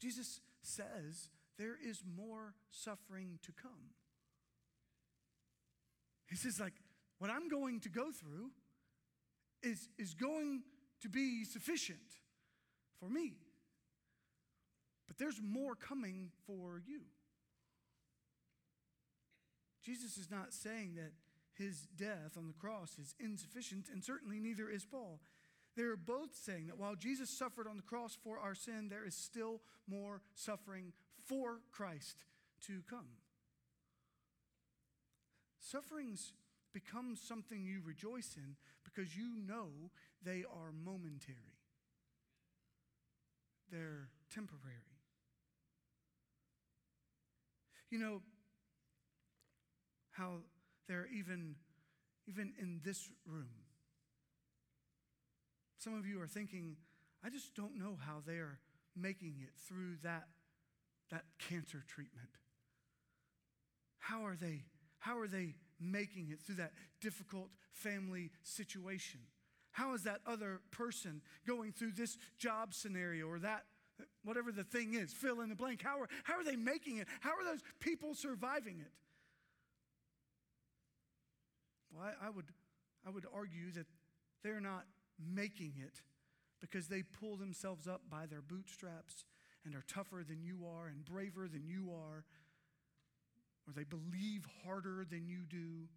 Jesus 0.00 0.40
says 0.62 1.28
there 1.58 1.76
is 1.80 2.02
more 2.16 2.54
suffering 2.70 3.38
to 3.44 3.52
come. 3.52 3.92
He 6.28 6.34
says, 6.34 6.58
like, 6.58 6.72
what 7.18 7.30
I'm 7.30 7.48
going 7.48 7.80
to 7.80 7.88
go 7.88 8.10
through 8.10 8.50
is, 9.62 9.88
is 9.96 10.14
going 10.14 10.62
to 11.02 11.08
be 11.08 11.44
sufficient 11.44 11.98
for 12.98 13.08
me. 13.08 13.34
But 15.06 15.18
there's 15.18 15.40
more 15.40 15.76
coming 15.76 16.30
for 16.46 16.82
you. 16.84 17.02
Jesus 19.84 20.16
is 20.16 20.30
not 20.30 20.52
saying 20.52 20.94
that 20.96 21.12
his 21.56 21.86
death 21.96 22.36
on 22.36 22.46
the 22.46 22.52
cross 22.52 22.98
is 22.98 23.14
insufficient, 23.18 23.88
and 23.92 24.04
certainly 24.04 24.40
neither 24.40 24.68
is 24.68 24.84
Paul. 24.84 25.20
They're 25.76 25.96
both 25.96 26.34
saying 26.34 26.68
that 26.68 26.78
while 26.78 26.94
Jesus 26.94 27.30
suffered 27.30 27.66
on 27.66 27.76
the 27.76 27.82
cross 27.82 28.16
for 28.22 28.38
our 28.38 28.54
sin, 28.54 28.88
there 28.88 29.04
is 29.04 29.14
still 29.14 29.60
more 29.88 30.20
suffering 30.34 30.92
for 31.26 31.60
Christ 31.72 32.24
to 32.66 32.82
come. 32.88 33.06
sufferings 35.58 36.34
become 36.72 37.16
something 37.16 37.64
you 37.64 37.80
rejoice 37.84 38.36
in 38.36 38.56
because 38.84 39.16
you 39.16 39.32
know 39.46 39.68
they 40.22 40.44
are 40.44 40.72
momentary, 40.84 41.58
they're 43.70 44.08
temporary. 44.32 45.00
You 47.90 47.98
know 47.98 48.22
how 50.10 50.38
there 50.88 51.06
even 51.12 51.56
even 52.26 52.52
in 52.60 52.80
this 52.84 53.10
room 53.26 53.64
some 55.78 55.94
of 55.94 56.06
you 56.06 56.20
are 56.20 56.26
thinking 56.26 56.76
I 57.22 57.30
just 57.30 57.54
don't 57.54 57.78
know 57.78 57.98
how 58.06 58.22
they 58.26 58.34
are 58.36 58.58
making 58.96 59.36
it 59.42 59.50
through 59.66 59.96
that 60.02 60.24
that 61.10 61.24
cancer 61.38 61.84
treatment. 61.86 62.28
How 63.98 64.24
are 64.24 64.36
they 64.36 64.64
how 64.98 65.18
are 65.18 65.28
they 65.28 65.56
making 65.78 66.30
it 66.30 66.40
through 66.40 66.56
that 66.56 66.72
difficult 67.00 67.50
family 67.72 68.30
situation? 68.42 69.20
How 69.72 69.92
is 69.92 70.04
that 70.04 70.20
other 70.26 70.60
person 70.70 71.20
going 71.46 71.72
through 71.72 71.92
this 71.92 72.16
job 72.38 72.72
scenario 72.72 73.26
or 73.26 73.38
that, 73.40 73.64
whatever 74.24 74.52
the 74.52 74.64
thing 74.64 74.94
is, 74.94 75.12
fill 75.12 75.40
in 75.42 75.50
the 75.50 75.56
blank? 75.56 75.82
How 75.82 76.00
are, 76.00 76.08
how 76.22 76.38
are 76.38 76.44
they 76.44 76.56
making 76.56 76.98
it? 76.98 77.08
How 77.20 77.30
are 77.30 77.44
those 77.44 77.60
people 77.80 78.14
surviving 78.14 78.78
it? 78.80 78.92
Well, 81.94 82.04
I, 82.04 82.26
I 82.26 82.30
would, 82.30 82.46
I 83.06 83.10
would 83.10 83.26
argue 83.32 83.70
that 83.72 83.86
they're 84.42 84.60
not 84.60 84.84
making 85.18 85.74
it 85.78 86.02
because 86.60 86.88
they 86.88 87.02
pull 87.02 87.36
themselves 87.36 87.86
up 87.86 88.02
by 88.10 88.26
their 88.26 88.42
bootstraps 88.42 89.24
and 89.64 89.74
are 89.74 89.84
tougher 89.86 90.24
than 90.26 90.42
you 90.42 90.66
are 90.66 90.88
and 90.88 91.04
braver 91.04 91.48
than 91.48 91.66
you 91.66 91.92
are 91.92 92.24
or 93.66 93.72
they 93.74 93.84
believe 93.84 94.46
harder 94.64 95.04
than 95.08 95.26
you 95.26 95.40
do. 95.48 95.88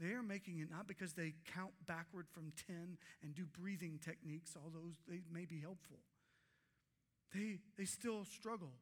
They 0.00 0.12
are 0.14 0.22
making 0.22 0.58
it 0.58 0.70
not 0.70 0.86
because 0.86 1.12
they 1.12 1.34
count 1.54 1.72
backward 1.86 2.26
from 2.28 2.52
10 2.66 2.98
and 3.22 3.34
do 3.34 3.44
breathing 3.46 3.98
techniques, 4.02 4.56
although 4.62 4.90
they 5.08 5.20
may 5.32 5.44
be 5.44 5.60
helpful. 5.60 5.98
They, 7.34 7.58
they 7.76 7.84
still 7.84 8.24
struggle. 8.24 8.72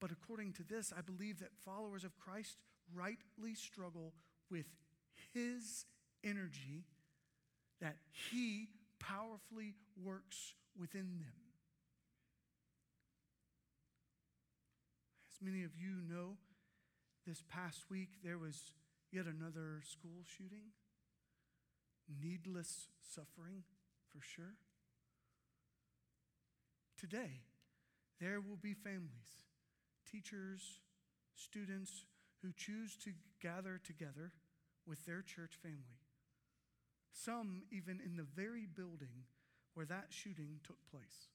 But 0.00 0.10
according 0.10 0.52
to 0.54 0.64
this, 0.64 0.92
I 0.96 1.00
believe 1.00 1.38
that 1.40 1.50
followers 1.64 2.04
of 2.04 2.18
Christ 2.18 2.58
rightly 2.94 3.54
struggle 3.54 4.12
with 4.50 4.66
His 5.32 5.86
energy 6.24 6.84
that 7.80 7.96
He 8.30 8.68
powerfully 8.98 9.74
works 10.02 10.54
within 10.78 11.18
them. 11.18 11.32
As 15.32 15.42
many 15.42 15.64
of 15.64 15.76
you 15.76 16.00
know, 16.08 16.36
this 17.26 17.42
past 17.48 17.90
week 17.90 18.08
there 18.24 18.38
was 18.38 18.72
yet 19.12 19.26
another 19.26 19.82
school 19.84 20.22
shooting. 20.24 20.72
Needless 22.22 22.88
suffering, 23.02 23.64
for 24.12 24.22
sure. 24.22 24.54
Today, 26.98 27.42
there 28.20 28.40
will 28.40 28.56
be 28.56 28.72
families, 28.72 29.44
teachers, 30.10 30.80
students 31.34 32.06
who 32.42 32.52
choose 32.56 32.96
to 33.04 33.12
gather 33.40 33.80
together 33.82 34.32
with 34.86 35.04
their 35.04 35.22
church 35.22 35.58
family. 35.62 36.00
Some 37.12 37.62
even 37.72 38.00
in 38.04 38.16
the 38.16 38.26
very 38.34 38.66
building 38.66 39.24
where 39.74 39.86
that 39.86 40.06
shooting 40.10 40.60
took 40.64 40.78
place. 40.90 41.28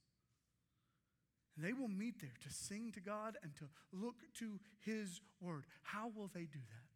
And 1.55 1.65
they 1.65 1.73
will 1.73 1.89
meet 1.89 2.21
there 2.21 2.37
to 2.41 2.53
sing 2.53 2.91
to 2.93 2.99
God 2.99 3.37
and 3.43 3.55
to 3.57 3.65
look 3.91 4.15
to 4.39 4.59
His 4.79 5.19
Word. 5.41 5.65
How 5.83 6.11
will 6.15 6.29
they 6.33 6.41
do 6.45 6.59
that? 6.59 6.91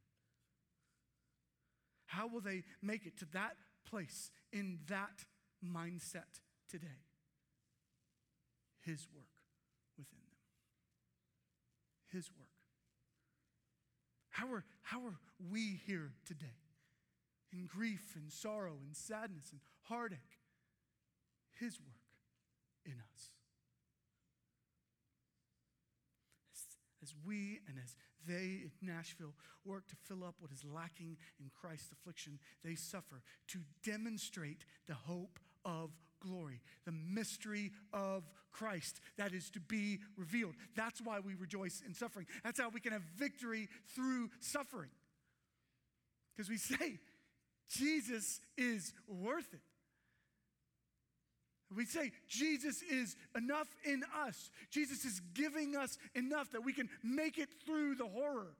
How 2.06 2.28
will 2.28 2.42
they 2.42 2.64
make 2.82 3.06
it 3.06 3.18
to 3.20 3.26
that 3.34 3.58
place 3.90 4.32
in 4.54 4.80
that 4.88 5.26
mindset 5.64 6.40
today? 6.70 7.04
His 8.82 9.08
work 9.14 9.26
within 9.98 10.20
them. 10.20 10.38
His 12.12 12.30
work. 12.40 12.45
How 14.36 14.52
are, 14.52 14.66
how 14.82 15.00
are 15.06 15.18
we 15.50 15.80
here 15.88 16.12
today? 16.26 16.60
In 17.54 17.68
grief 17.68 18.16
and 18.16 18.30
sorrow 18.30 18.74
and 18.86 18.94
sadness 18.94 19.52
and 19.52 19.62
heartache. 19.84 20.20
His 21.58 21.80
work 21.80 21.96
in 22.86 22.96
us. 23.00 23.30
as 27.06 27.14
we 27.24 27.60
and 27.68 27.78
as 27.84 27.96
they 28.28 28.64
in 28.64 28.72
Nashville 28.82 29.36
work 29.64 29.88
to 29.88 29.96
fill 29.96 30.24
up 30.24 30.34
what 30.40 30.52
is 30.52 30.64
lacking 30.66 31.18
in 31.40 31.52
Christ's 31.62 31.92
affliction, 31.92 32.40
they 32.64 32.74
suffer 32.74 33.22
to 33.50 33.60
demonstrate 33.84 34.66
the 34.88 34.96
hope 34.96 35.38
of 35.64 35.92
glory, 36.20 36.62
the 36.86 36.92
mystery 36.92 37.72
of 37.94 38.24
Christ 38.52 39.00
that 39.18 39.34
is 39.34 39.50
to 39.52 39.60
be 39.60 40.00
revealed. 40.18 40.56
That's 40.76 41.02
why 41.02 41.20
we 41.20 41.36
rejoice 41.36 41.82
in 41.86 41.94
suffering. 41.94 42.26
That's 42.44 42.60
how 42.60 42.70
we 42.70 42.80
can 42.80 42.94
have 42.94 43.04
victory 43.18 43.70
through 43.96 44.30
suffering. 44.40 44.90
Because 46.36 46.50
we 46.50 46.58
say, 46.58 47.00
Jesus 47.70 48.40
is 48.58 48.94
worth 49.08 49.54
it. 49.54 49.62
We 51.76 51.86
say 51.86 52.12
Jesus 52.28 52.82
is 52.84 53.16
enough 53.36 53.68
in 53.84 54.04
us. 54.26 54.52
Jesus 54.70 55.04
is 55.04 55.20
giving 55.34 55.76
us 55.76 55.98
enough 56.14 56.52
that 56.52 56.64
we 56.64 56.74
can 56.74 56.90
make 57.04 57.38
it 57.38 57.50
through 57.66 57.96
the 57.96 58.06
horror. 58.06 58.56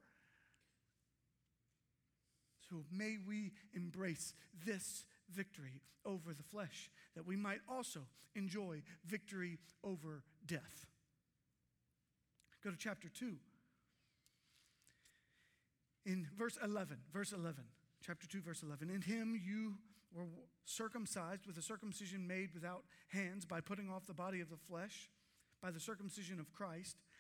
So 2.70 2.84
may 2.92 3.18
we 3.26 3.52
embrace 3.76 4.34
this 4.66 5.06
victory 5.30 5.82
over 6.06 6.34
the 6.34 6.44
flesh, 6.44 6.90
that 7.16 7.26
we 7.26 7.36
might 7.36 7.60
also 7.70 8.02
enjoy 8.36 8.82
victory 9.06 9.60
over 9.84 10.24
death. 10.46 10.86
Go 12.64 12.72
to 12.72 12.78
chapter 12.78 13.10
2. 13.10 13.36
In 16.06 16.28
verse 16.38 16.58
11, 16.64 16.98
verse 17.12 17.32
11, 17.32 17.64
chapter 18.06 18.28
2, 18.28 18.42
verse 18.42 18.62
11. 18.62 18.90
In 18.90 19.02
him 19.02 19.40
you 19.44 19.76
were 20.14 20.26
circumcised 20.66 21.46
with 21.48 21.58
a 21.58 21.62
circumcision 21.62 22.28
made 22.28 22.54
without 22.54 22.84
hands 23.08 23.46
by 23.46 23.62
putting 23.62 23.90
off 23.90 24.06
the 24.06 24.14
body 24.14 24.42
of 24.42 24.50
the 24.50 24.58
flesh 24.58 25.10
by 25.62 25.72
the 25.72 25.80
circumcision 25.80 26.40
of 26.40 26.52
Christ, 26.52 26.98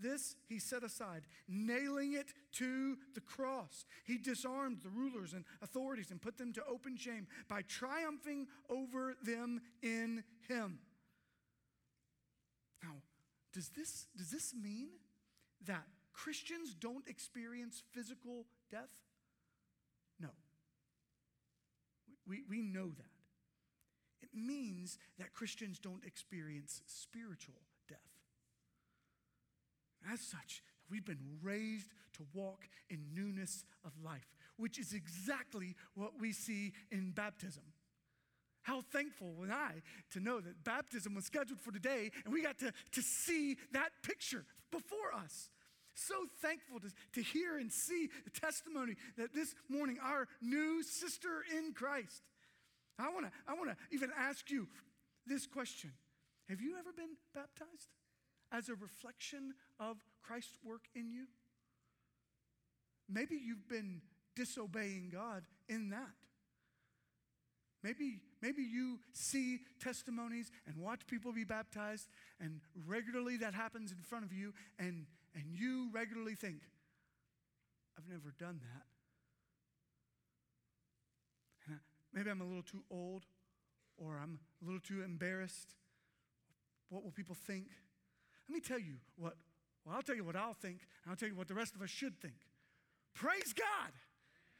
This 0.00 0.36
he 0.48 0.58
set 0.58 0.84
aside, 0.84 1.22
nailing 1.48 2.12
it 2.14 2.32
to 2.52 2.96
the 3.14 3.20
cross. 3.20 3.84
He 4.04 4.18
disarmed 4.18 4.78
the 4.82 4.90
rulers 4.90 5.32
and 5.32 5.44
authorities 5.62 6.10
and 6.10 6.20
put 6.20 6.38
them 6.38 6.52
to 6.52 6.62
open 6.70 6.96
shame 6.96 7.26
by 7.48 7.62
triumphing 7.62 8.46
over 8.70 9.14
them 9.22 9.60
in 9.82 10.22
him. 10.48 10.78
Now, 12.82 12.94
does 13.52 13.70
this, 13.70 14.06
does 14.16 14.30
this 14.30 14.54
mean 14.54 14.88
that 15.66 15.84
Christians 16.12 16.74
don't 16.74 17.06
experience 17.08 17.82
physical 17.92 18.46
death? 18.70 18.90
No. 20.20 20.28
We, 22.26 22.42
we 22.48 22.62
know 22.62 22.88
that. 22.88 23.10
It 24.20 24.30
means 24.34 24.98
that 25.18 25.32
Christians 25.32 25.78
don't 25.78 26.04
experience 26.04 26.82
spiritual. 26.86 27.62
As 30.12 30.20
such, 30.20 30.62
we've 30.90 31.04
been 31.04 31.38
raised 31.42 31.90
to 32.14 32.26
walk 32.34 32.68
in 32.90 33.00
newness 33.14 33.64
of 33.84 33.92
life, 34.04 34.34
which 34.56 34.78
is 34.78 34.92
exactly 34.92 35.74
what 35.94 36.12
we 36.20 36.32
see 36.32 36.72
in 36.90 37.12
baptism. 37.12 37.62
How 38.62 38.82
thankful 38.92 39.32
was 39.34 39.50
I 39.50 39.82
to 40.10 40.20
know 40.20 40.40
that 40.40 40.62
baptism 40.62 41.14
was 41.14 41.24
scheduled 41.24 41.60
for 41.60 41.72
today 41.72 42.10
and 42.24 42.34
we 42.34 42.42
got 42.42 42.58
to, 42.58 42.72
to 42.92 43.02
see 43.02 43.56
that 43.72 43.90
picture 44.02 44.44
before 44.70 45.14
us. 45.14 45.48
So 45.94 46.14
thankful 46.42 46.78
to, 46.80 46.92
to 47.14 47.22
hear 47.22 47.58
and 47.58 47.72
see 47.72 48.08
the 48.24 48.30
testimony 48.30 48.94
that 49.16 49.34
this 49.34 49.54
morning 49.68 49.98
our 50.04 50.28
new 50.42 50.82
sister 50.82 51.44
in 51.56 51.72
Christ. 51.72 52.22
I 52.98 53.10
wanna, 53.10 53.30
I 53.46 53.54
wanna 53.54 53.76
even 53.90 54.10
ask 54.18 54.50
you 54.50 54.68
this 55.26 55.46
question 55.46 55.92
Have 56.48 56.60
you 56.60 56.76
ever 56.78 56.92
been 56.92 57.16
baptized 57.34 57.88
as 58.52 58.68
a 58.68 58.74
reflection 58.74 59.54
of 59.78 59.96
Christ's 60.22 60.58
work 60.64 60.84
in 60.94 61.10
you? 61.10 61.26
Maybe 63.08 63.36
you've 63.36 63.68
been 63.68 64.02
disobeying 64.36 65.10
God 65.12 65.44
in 65.68 65.90
that. 65.90 66.14
Maybe, 67.82 68.20
maybe 68.42 68.62
you 68.62 68.98
see 69.12 69.60
testimonies 69.80 70.50
and 70.66 70.76
watch 70.76 71.06
people 71.06 71.32
be 71.32 71.44
baptized, 71.44 72.08
and 72.40 72.60
regularly 72.86 73.36
that 73.38 73.54
happens 73.54 73.92
in 73.92 73.98
front 73.98 74.24
of 74.24 74.32
you, 74.32 74.52
and, 74.78 75.06
and 75.34 75.44
you 75.52 75.88
regularly 75.92 76.34
think, 76.34 76.62
I've 77.96 78.08
never 78.08 78.34
done 78.38 78.60
that. 78.62 78.82
I, 81.72 81.76
maybe 82.12 82.30
I'm 82.30 82.40
a 82.40 82.44
little 82.44 82.62
too 82.62 82.82
old, 82.90 83.26
or 83.96 84.18
I'm 84.20 84.40
a 84.60 84.64
little 84.64 84.80
too 84.80 85.02
embarrassed. 85.02 85.74
What 86.88 87.04
will 87.04 87.12
people 87.12 87.36
think? 87.36 87.66
Let 88.48 88.54
me 88.54 88.60
tell 88.60 88.78
you 88.78 88.94
what, 89.16 89.34
well, 89.84 89.96
I'll 89.96 90.02
tell 90.02 90.16
you 90.16 90.24
what 90.24 90.36
I'll 90.36 90.54
think, 90.54 90.80
and 91.04 91.10
I'll 91.10 91.16
tell 91.16 91.28
you 91.28 91.34
what 91.34 91.48
the 91.48 91.54
rest 91.54 91.74
of 91.74 91.82
us 91.82 91.90
should 91.90 92.18
think. 92.20 92.34
Praise 93.14 93.52
God. 93.52 93.92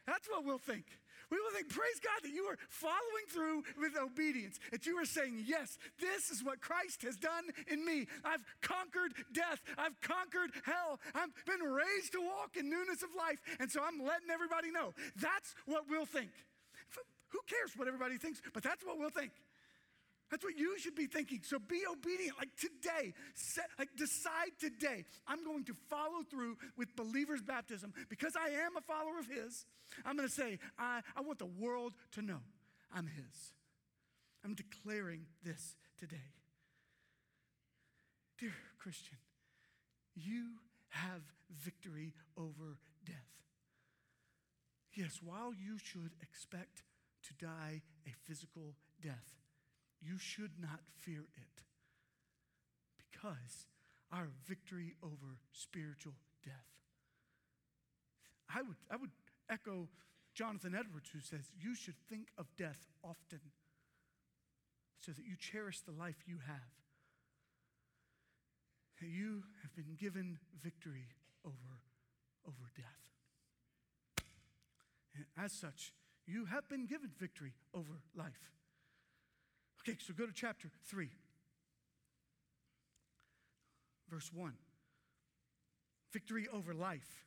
That's 0.06 0.28
what 0.28 0.44
we'll 0.44 0.58
think. 0.58 0.84
We 1.30 1.36
will 1.36 1.52
think, 1.52 1.68
praise 1.68 2.00
God, 2.00 2.24
that 2.24 2.32
you 2.32 2.44
are 2.44 2.56
following 2.70 3.28
through 3.28 3.62
with 3.78 3.92
obedience, 4.00 4.58
that 4.72 4.86
you 4.86 4.96
are 4.96 5.04
saying, 5.04 5.44
yes, 5.46 5.76
this 6.00 6.30
is 6.30 6.42
what 6.42 6.60
Christ 6.60 7.02
has 7.02 7.16
done 7.16 7.44
in 7.70 7.84
me. 7.84 8.06
I've 8.24 8.40
conquered 8.62 9.12
death, 9.32 9.60
I've 9.76 10.00
conquered 10.00 10.50
hell, 10.64 11.00
I've 11.14 11.28
been 11.44 11.60
raised 11.60 12.12
to 12.12 12.20
walk 12.20 12.56
in 12.56 12.70
newness 12.70 13.02
of 13.02 13.10
life, 13.16 13.38
and 13.60 13.70
so 13.70 13.82
I'm 13.84 14.00
letting 14.00 14.30
everybody 14.32 14.70
know. 14.70 14.94
That's 15.16 15.54
what 15.66 15.84
we'll 15.90 16.06
think. 16.06 16.30
Who 17.28 17.40
cares 17.46 17.76
what 17.76 17.88
everybody 17.88 18.16
thinks, 18.16 18.40
but 18.54 18.62
that's 18.62 18.84
what 18.86 18.98
we'll 18.98 19.10
think. 19.10 19.32
That's 20.30 20.44
what 20.44 20.58
you 20.58 20.78
should 20.78 20.94
be 20.94 21.06
thinking. 21.06 21.40
So 21.42 21.58
be 21.58 21.82
obedient. 21.90 22.38
Like 22.38 22.50
today, 22.56 23.14
set, 23.34 23.66
like 23.78 23.88
decide 23.96 24.50
today, 24.60 25.04
I'm 25.26 25.44
going 25.44 25.64
to 25.64 25.74
follow 25.88 26.22
through 26.30 26.56
with 26.76 26.94
believer's 26.96 27.42
baptism 27.42 27.94
because 28.08 28.34
I 28.36 28.50
am 28.50 28.76
a 28.76 28.82
follower 28.82 29.18
of 29.18 29.26
His. 29.26 29.64
I'm 30.04 30.16
going 30.16 30.28
to 30.28 30.34
say, 30.34 30.58
I, 30.78 31.00
I 31.16 31.22
want 31.22 31.38
the 31.38 31.46
world 31.46 31.94
to 32.12 32.22
know 32.22 32.40
I'm 32.94 33.06
His. 33.06 33.52
I'm 34.44 34.54
declaring 34.54 35.26
this 35.42 35.76
today. 35.98 36.16
Dear 38.38 38.52
Christian, 38.78 39.18
you 40.14 40.58
have 40.90 41.22
victory 41.50 42.12
over 42.36 42.78
death. 43.04 43.16
Yes, 44.92 45.20
while 45.22 45.52
you 45.54 45.78
should 45.78 46.12
expect 46.22 46.82
to 47.24 47.34
die 47.44 47.82
a 48.06 48.10
physical 48.26 48.74
death, 49.02 49.37
you 50.00 50.18
should 50.18 50.52
not 50.60 50.80
fear 50.96 51.24
it 51.36 51.62
because 52.96 53.66
our 54.12 54.28
victory 54.46 54.94
over 55.02 55.38
spiritual 55.52 56.14
death. 56.44 56.52
I 58.54 58.62
would, 58.62 58.76
I 58.90 58.96
would 58.96 59.10
echo 59.50 59.88
Jonathan 60.34 60.74
Edwards, 60.74 61.10
who 61.12 61.20
says, 61.20 61.50
You 61.60 61.74
should 61.74 61.96
think 62.08 62.28
of 62.38 62.46
death 62.56 62.86
often 63.04 63.40
so 65.00 65.12
that 65.12 65.24
you 65.24 65.36
cherish 65.36 65.80
the 65.80 65.92
life 65.92 66.16
you 66.26 66.38
have. 66.46 66.56
You 69.00 69.44
have 69.62 69.74
been 69.76 69.94
given 69.96 70.38
victory 70.60 71.06
over, 71.44 71.80
over 72.46 72.70
death. 72.76 74.24
And 75.14 75.24
as 75.36 75.52
such, 75.52 75.92
you 76.26 76.46
have 76.46 76.68
been 76.68 76.86
given 76.86 77.10
victory 77.18 77.52
over 77.74 78.02
life. 78.16 78.57
Okay, 79.82 79.96
so 80.06 80.12
go 80.12 80.26
to 80.26 80.32
chapter 80.32 80.68
3, 80.88 81.08
verse 84.10 84.30
1. 84.34 84.52
Victory 86.12 86.46
over 86.52 86.74
life. 86.74 87.24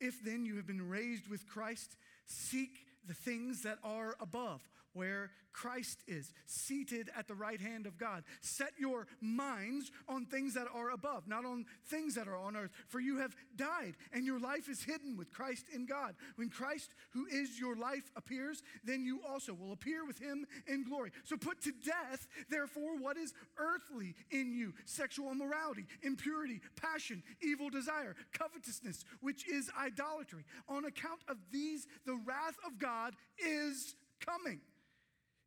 If 0.00 0.22
then 0.24 0.46
you 0.46 0.56
have 0.56 0.66
been 0.66 0.88
raised 0.88 1.28
with 1.28 1.46
Christ, 1.48 1.96
seek 2.26 2.86
the 3.06 3.14
things 3.14 3.62
that 3.62 3.78
are 3.82 4.16
above, 4.20 4.60
where 4.92 5.30
Christ 5.52 6.04
is, 6.06 6.32
seated 6.46 7.10
at 7.18 7.26
the 7.26 7.34
right 7.34 7.60
hand 7.60 7.86
of 7.86 7.98
God. 7.98 8.22
Set 8.40 8.70
your 8.78 9.08
minds 9.20 9.90
on 10.08 10.24
things 10.24 10.54
that 10.54 10.68
are 10.72 10.90
above, 10.90 11.26
not 11.26 11.44
on 11.44 11.66
things 11.86 12.14
that 12.14 12.28
are 12.28 12.36
on 12.36 12.56
earth. 12.56 12.70
For 12.86 13.00
you 13.00 13.18
have 13.18 13.34
died, 13.56 13.94
and 14.12 14.24
your 14.24 14.38
life 14.38 14.68
is 14.68 14.84
hidden 14.84 15.16
with 15.16 15.32
Christ 15.32 15.66
in 15.74 15.84
God. 15.84 16.14
When 16.36 16.48
Christ, 16.48 16.90
who 17.10 17.26
is 17.26 17.58
your 17.58 17.74
life, 17.74 18.10
appears, 18.14 18.62
then 18.84 19.04
you 19.04 19.20
also 19.28 19.52
will 19.52 19.72
appear 19.72 20.06
with 20.06 20.20
him 20.20 20.46
in 20.68 20.84
glory. 20.84 21.10
So 21.24 21.36
put 21.36 21.60
to 21.62 21.72
death, 21.84 22.28
therefore, 22.48 22.96
what 22.96 23.16
is 23.16 23.34
earthly 23.58 24.14
in 24.30 24.52
you 24.52 24.74
sexual 24.84 25.32
immorality, 25.32 25.86
impurity, 26.02 26.60
passion, 26.80 27.22
evil 27.42 27.68
desire, 27.68 28.14
covetousness, 28.32 29.04
which 29.20 29.48
is 29.48 29.70
idolatry. 29.76 30.44
On 30.68 30.84
account 30.84 31.20
of 31.28 31.36
these, 31.50 31.88
the 32.06 32.20
wrath 32.24 32.56
of 32.64 32.78
God 32.78 33.14
is 33.38 33.96
coming. 34.24 34.60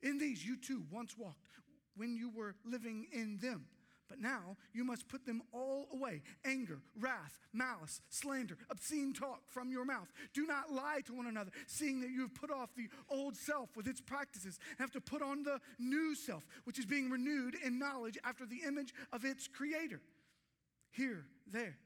In 0.02 0.18
these 0.18 0.46
you 0.46 0.58
too 0.58 0.84
once 0.92 1.18
walked 1.18 1.48
when 1.96 2.16
you 2.16 2.30
were 2.30 2.56
living 2.66 3.08
in 3.12 3.38
them. 3.38 3.66
But 4.12 4.20
now 4.20 4.58
you 4.74 4.84
must 4.84 5.08
put 5.08 5.26
them 5.26 5.42
all 5.54 5.88
away 5.94 6.22
anger, 6.44 6.82
wrath, 7.00 7.40
malice, 7.54 8.02
slander, 8.10 8.58
obscene 8.70 9.14
talk 9.14 9.40
from 9.48 9.72
your 9.72 9.86
mouth. 9.86 10.12
Do 10.34 10.46
not 10.46 10.70
lie 10.70 11.00
to 11.06 11.14
one 11.14 11.28
another, 11.28 11.52
seeing 11.66 12.02
that 12.02 12.10
you 12.10 12.20
have 12.22 12.36
put 12.36 12.52
off 12.52 12.76
the 12.76 12.90
old 13.10 13.38
self 13.38 13.70
with 13.78 13.88
its 13.88 14.02
practices 14.02 14.60
and 14.72 14.80
have 14.80 14.92
to 14.92 15.00
put 15.00 15.22
on 15.22 15.44
the 15.44 15.62
new 15.80 16.14
self, 16.14 16.46
which 16.66 16.78
is 16.78 16.86
being 16.86 17.10
renewed 17.10 17.56
in 17.64 17.80
knowledge 17.80 18.18
after 18.26 18.46
the 18.46 18.64
image 18.68 18.94
of 19.14 19.24
its 19.24 19.48
creator. 19.48 20.02
Here, 20.92 21.24
there 21.50 21.78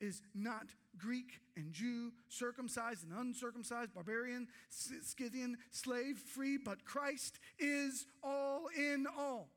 is 0.00 0.22
not 0.36 0.66
Greek 0.98 1.40
and 1.56 1.72
Jew, 1.72 2.12
circumcised 2.28 3.04
and 3.04 3.12
uncircumcised, 3.12 3.94
barbarian, 3.94 4.48
Scythian, 4.70 5.58
slave, 5.70 6.18
free, 6.18 6.58
but 6.58 6.84
Christ 6.84 7.38
is 7.58 8.06
all 8.22 8.66
in 8.76 9.06
all. 9.16 9.48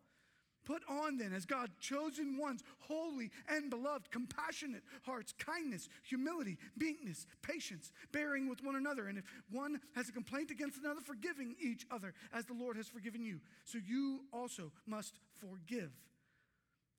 Put 0.65 0.83
on 0.87 1.17
then, 1.17 1.33
as 1.33 1.47
God 1.47 1.71
chosen 1.79 2.37
ones, 2.37 2.63
holy 2.77 3.31
and 3.47 3.71
beloved, 3.71 4.11
compassionate 4.11 4.83
hearts, 5.03 5.33
kindness, 5.39 5.89
humility, 6.03 6.59
meekness, 6.77 7.25
patience, 7.41 7.91
bearing 8.11 8.47
with 8.47 8.63
one 8.63 8.75
another. 8.75 9.07
And 9.07 9.17
if 9.17 9.25
one 9.49 9.79
has 9.95 10.09
a 10.09 10.11
complaint 10.11 10.51
against 10.51 10.77
another, 10.77 11.01
forgiving 11.01 11.55
each 11.59 11.87
other 11.89 12.13
as 12.31 12.45
the 12.45 12.53
Lord 12.53 12.77
has 12.77 12.87
forgiven 12.87 13.25
you. 13.25 13.39
So 13.65 13.79
you 13.83 14.25
also 14.31 14.71
must 14.85 15.19
forgive. 15.39 15.91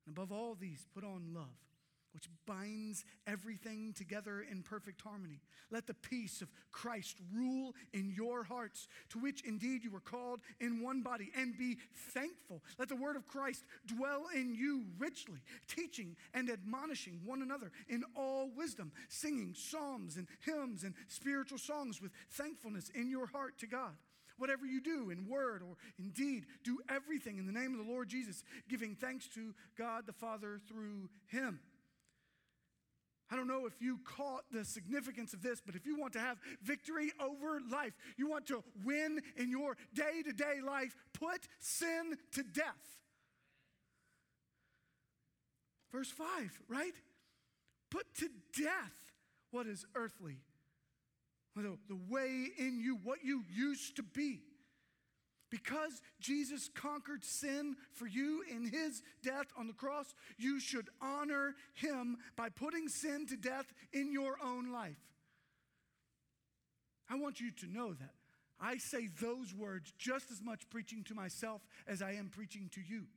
And 0.05 0.17
above 0.17 0.33
all 0.33 0.55
these, 0.59 0.85
put 0.93 1.05
on 1.05 1.33
love 1.33 1.47
which 2.13 2.27
binds 2.45 3.05
everything 3.25 3.93
together 3.93 4.45
in 4.49 4.63
perfect 4.63 5.01
harmony. 5.01 5.39
Let 5.69 5.87
the 5.87 5.93
peace 5.93 6.41
of 6.41 6.51
Christ 6.71 7.17
rule 7.33 7.73
in 7.93 8.11
your 8.15 8.43
hearts, 8.43 8.87
to 9.09 9.19
which 9.19 9.41
indeed 9.45 9.83
you 9.83 9.91
were 9.91 9.99
called 9.99 10.41
in 10.59 10.81
one 10.81 11.01
body, 11.01 11.31
and 11.37 11.57
be 11.57 11.77
thankful. 12.13 12.61
Let 12.77 12.89
the 12.89 12.95
word 12.95 13.15
of 13.15 13.27
Christ 13.27 13.63
dwell 13.85 14.25
in 14.35 14.53
you 14.53 14.83
richly, 14.99 15.39
teaching 15.67 16.15
and 16.33 16.49
admonishing 16.49 17.21
one 17.25 17.41
another 17.41 17.71
in 17.87 18.03
all 18.15 18.49
wisdom, 18.55 18.91
singing 19.07 19.53
psalms 19.55 20.17
and 20.17 20.27
hymns 20.45 20.83
and 20.83 20.93
spiritual 21.07 21.57
songs 21.57 22.01
with 22.01 22.11
thankfulness 22.31 22.89
in 22.93 23.09
your 23.09 23.27
heart 23.27 23.57
to 23.59 23.67
God. 23.67 23.93
Whatever 24.37 24.65
you 24.65 24.81
do 24.81 25.11
in 25.11 25.29
word 25.29 25.61
or 25.61 25.77
in 25.99 26.09
deed, 26.09 26.45
do 26.63 26.79
everything 26.89 27.37
in 27.37 27.45
the 27.45 27.51
name 27.51 27.73
of 27.73 27.85
the 27.85 27.91
Lord 27.91 28.09
Jesus, 28.09 28.43
giving 28.67 28.95
thanks 28.95 29.27
to 29.35 29.53
God 29.77 30.07
the 30.07 30.13
Father 30.13 30.59
through 30.67 31.09
him. 31.27 31.59
I 33.31 33.37
don't 33.37 33.47
know 33.47 33.65
if 33.65 33.81
you 33.81 33.99
caught 34.03 34.43
the 34.51 34.65
significance 34.65 35.33
of 35.33 35.41
this, 35.41 35.61
but 35.65 35.75
if 35.75 35.85
you 35.85 35.97
want 35.97 36.11
to 36.13 36.19
have 36.19 36.37
victory 36.61 37.13
over 37.17 37.61
life, 37.71 37.93
you 38.17 38.29
want 38.29 38.45
to 38.47 38.61
win 38.83 39.21
in 39.37 39.49
your 39.49 39.77
day 39.93 40.21
to 40.25 40.33
day 40.33 40.59
life, 40.65 40.95
put 41.13 41.47
sin 41.59 42.17
to 42.33 42.43
death. 42.43 42.65
Verse 45.93 46.09
5, 46.09 46.27
right? 46.67 46.93
Put 47.89 48.13
to 48.15 48.29
death 48.61 49.13
what 49.51 49.65
is 49.65 49.85
earthly, 49.95 50.37
the, 51.55 51.77
the 51.87 51.99
way 52.09 52.47
in 52.57 52.79
you, 52.81 52.97
what 53.03 53.19
you 53.23 53.43
used 53.49 53.95
to 53.95 54.03
be. 54.03 54.39
Because 55.51 56.01
Jesus 56.21 56.69
conquered 56.73 57.25
sin 57.25 57.75
for 57.91 58.07
you 58.07 58.41
in 58.49 58.65
his 58.65 59.03
death 59.21 59.47
on 59.57 59.67
the 59.67 59.73
cross, 59.73 60.15
you 60.37 60.61
should 60.61 60.87
honor 61.01 61.55
him 61.73 62.17
by 62.37 62.47
putting 62.47 62.87
sin 62.87 63.27
to 63.27 63.35
death 63.35 63.65
in 63.91 64.13
your 64.13 64.37
own 64.43 64.71
life. 64.71 64.97
I 67.09 67.15
want 67.15 67.41
you 67.41 67.51
to 67.51 67.67
know 67.67 67.93
that. 67.93 68.13
I 68.61 68.77
say 68.77 69.09
those 69.19 69.53
words 69.53 69.91
just 69.97 70.31
as 70.31 70.41
much 70.41 70.69
preaching 70.69 71.03
to 71.05 71.15
myself 71.15 71.61
as 71.85 72.01
I 72.01 72.13
am 72.13 72.29
preaching 72.29 72.69
to 72.73 72.81
you. 72.81 73.07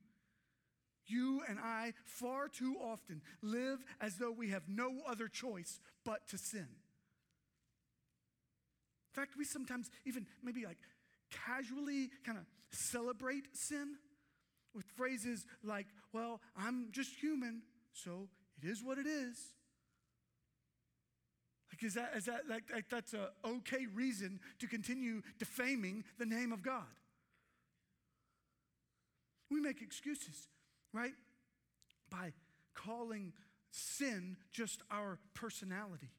You 1.07 1.42
and 1.49 1.61
I 1.61 1.92
far 2.05 2.49
too 2.49 2.77
often 2.83 3.23
live 3.42 3.85
as 4.01 4.16
though 4.16 4.33
we 4.33 4.51
have 4.51 4.68
no 4.68 5.03
other 5.07 5.29
choice 5.29 5.79
but 6.05 6.27
to 6.29 6.38
sin. 6.38 6.66
In 9.07 9.12
fact, 9.12 9.37
we 9.38 9.44
sometimes 9.44 9.90
even 10.05 10.27
maybe 10.42 10.64
like 10.64 10.79
casually 11.47 12.11
kind 12.25 12.38
of 12.38 12.44
celebrate 12.70 13.44
sin 13.57 13.97
with 14.75 14.85
phrases 14.97 15.47
like, 15.62 15.87
well, 16.12 16.40
I'm 16.57 16.88
just 16.90 17.14
human, 17.14 17.62
so 17.92 18.29
it 18.62 18.68
is 18.68 18.83
what 18.83 18.99
it 18.99 19.07
is. 19.07 19.37
Like, 21.73 21.83
is 21.83 21.94
that, 21.94 22.12
is 22.16 22.27
that 22.27 22.42
like, 22.49 22.64
like 22.73 22.88
that's 22.88 23.14
a 23.14 23.31
okay 23.44 23.87
reason 23.92 24.40
to 24.61 24.66
continue 24.66 25.23
defaming 25.38 26.05
the 26.18 26.27
name 26.27 26.53
of 26.53 26.62
God? 26.62 26.85
We 29.51 29.61
make 29.61 29.83
excuses, 29.83 30.49
right? 30.92 31.14
By 32.11 32.33
calling 32.75 33.33
sin 33.70 34.37
just 34.53 34.83
our 34.90 35.18
personality. 35.35 36.11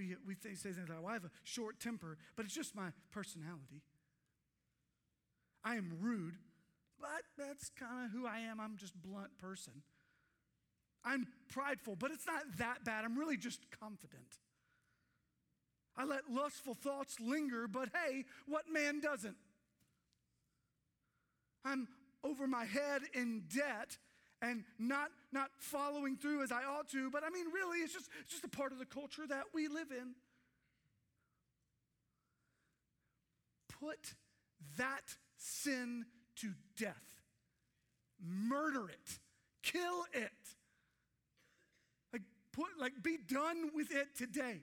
We, 0.00 0.16
we 0.26 0.34
say 0.54 0.72
things 0.72 0.88
like, 0.88 1.02
well, 1.02 1.10
I 1.10 1.12
have 1.12 1.26
a 1.26 1.30
short 1.44 1.78
temper, 1.78 2.16
but 2.34 2.46
it's 2.46 2.54
just 2.54 2.74
my 2.74 2.88
personality. 3.12 3.82
I 5.62 5.76
am 5.76 5.98
rude, 6.00 6.36
but 6.98 7.22
that's 7.36 7.70
kind 7.78 8.06
of 8.06 8.10
who 8.10 8.26
I 8.26 8.38
am. 8.38 8.60
I'm 8.60 8.78
just 8.78 8.94
blunt 9.00 9.36
person. 9.36 9.82
I'm 11.04 11.26
prideful, 11.50 11.96
but 11.96 12.12
it's 12.12 12.26
not 12.26 12.42
that 12.56 12.82
bad. 12.82 13.04
I'm 13.04 13.18
really 13.18 13.36
just 13.36 13.60
confident. 13.78 14.38
I 15.98 16.04
let 16.04 16.30
lustful 16.30 16.72
thoughts 16.72 17.20
linger, 17.20 17.68
but 17.68 17.90
hey, 17.94 18.24
what 18.46 18.64
man 18.72 19.00
doesn't? 19.00 19.36
I'm 21.62 21.88
over 22.24 22.46
my 22.46 22.64
head 22.64 23.02
in 23.12 23.42
debt 23.54 23.98
and 24.42 24.64
not, 24.78 25.10
not 25.32 25.50
following 25.58 26.16
through 26.16 26.42
as 26.42 26.50
I 26.50 26.64
ought 26.64 26.88
to, 26.90 27.10
but 27.10 27.22
I 27.24 27.30
mean, 27.30 27.46
really, 27.52 27.78
it's 27.78 27.92
just, 27.92 28.08
it's 28.20 28.30
just 28.30 28.44
a 28.44 28.48
part 28.48 28.72
of 28.72 28.78
the 28.78 28.86
culture 28.86 29.26
that 29.28 29.44
we 29.54 29.68
live 29.68 29.90
in. 29.90 30.14
Put 33.80 34.14
that 34.76 35.16
sin 35.36 36.06
to 36.36 36.52
death, 36.76 37.22
murder 38.22 38.88
it, 38.88 39.18
kill 39.62 40.04
it. 40.12 40.30
Like, 42.12 42.22
put, 42.52 42.68
like, 42.78 43.02
be 43.02 43.18
done 43.18 43.70
with 43.74 43.90
it 43.90 44.16
today. 44.16 44.60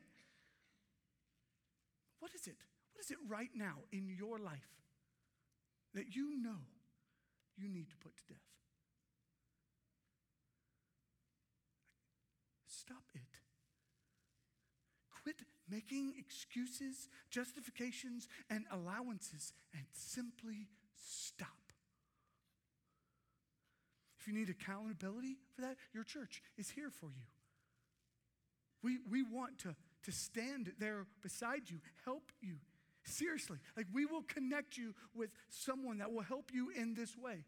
What 2.19 2.31
is 2.33 2.47
it? 2.47 2.57
What 2.93 3.03
is 3.03 3.11
it 3.11 3.17
right 3.27 3.51
now 3.55 3.75
in 3.91 4.07
your 4.07 4.39
life 4.39 4.69
that 5.93 6.15
you 6.15 6.35
know 6.41 6.57
you 7.57 7.69
need 7.69 7.89
to 7.89 7.97
put 7.97 8.17
to 8.17 8.23
death? 8.27 8.37
Stop 12.88 13.04
it. 13.15 13.21
Quit 15.23 15.41
making 15.69 16.13
excuses, 16.17 17.10
justifications, 17.30 18.30
and 18.50 18.63
allowances 18.71 19.52
and 19.73 19.84
simply 19.91 20.67
stop. 20.95 21.50
If 24.19 24.28
you 24.28 24.34
need 24.34 24.50
accountability 24.50 25.36
for 25.54 25.63
that, 25.63 25.76
your 25.93 26.06
church 26.06 26.41
is 26.58 26.69
here 26.69 26.89
for 26.89 27.08
you. 27.08 27.26
We, 28.82 29.00
we 29.10 29.21
want 29.21 29.60
to, 29.60 29.76
to 30.04 30.12
stand 30.13 30.71
there 30.80 31.08
beside 31.21 31.63
you, 31.69 31.80
help 32.06 32.32
you. 32.41 32.56
Seriously, 33.04 33.58
like 33.76 33.88
we 33.93 34.06
will 34.06 34.23
connect 34.23 34.78
you 34.78 34.93
with 35.13 35.30
someone 35.50 35.97
that 35.97 36.13
will 36.13 36.23
help 36.23 36.52
you 36.54 36.69
in 36.69 36.93
this 36.93 37.17
way. 37.17 37.43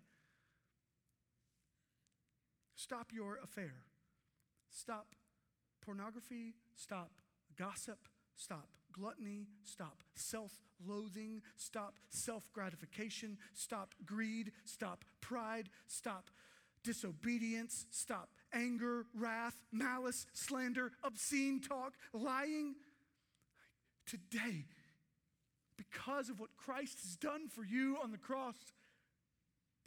Stop 2.75 3.07
your 3.13 3.39
affair. 3.41 3.73
Stop 4.69 5.15
pornography. 5.89 6.53
Stop 6.75 7.09
gossip. 7.57 7.97
Stop 8.35 8.69
gluttony. 8.93 9.47
Stop 9.63 10.03
self 10.13 10.51
loathing. 10.85 11.41
Stop 11.57 11.95
self 12.09 12.43
gratification. 12.53 13.39
Stop 13.55 13.95
greed. 14.05 14.51
Stop 14.65 15.03
pride. 15.19 15.67
Stop 15.87 16.29
disobedience. 16.83 17.87
Stop 17.89 18.29
anger, 18.53 19.07
wrath, 19.15 19.55
malice, 19.71 20.27
slander, 20.33 20.91
obscene 21.03 21.59
talk, 21.59 21.93
lying. 22.13 22.75
Today, 24.05 24.65
because 25.75 26.29
of 26.29 26.39
what 26.39 26.49
Christ 26.55 26.99
has 27.03 27.15
done 27.15 27.47
for 27.47 27.63
you 27.63 27.97
on 28.03 28.11
the 28.11 28.17
cross, 28.17 28.55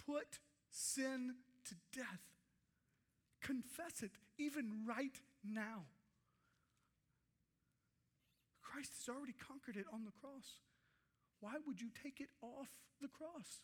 put 0.05 0.41
sin 0.71 1.35
to 1.65 1.75
death. 1.97 2.23
Confess 3.41 4.03
it 4.03 4.12
even 4.38 4.85
right 4.87 5.21
now. 5.44 5.85
Christ 8.62 8.92
has 8.98 9.14
already 9.14 9.35
conquered 9.35 9.76
it 9.76 9.87
on 9.92 10.05
the 10.05 10.12
cross. 10.12 10.61
Why 11.40 11.55
would 11.66 11.81
you 11.81 11.88
take 12.02 12.20
it 12.20 12.31
off 12.40 12.68
the 13.00 13.09
cross? 13.09 13.61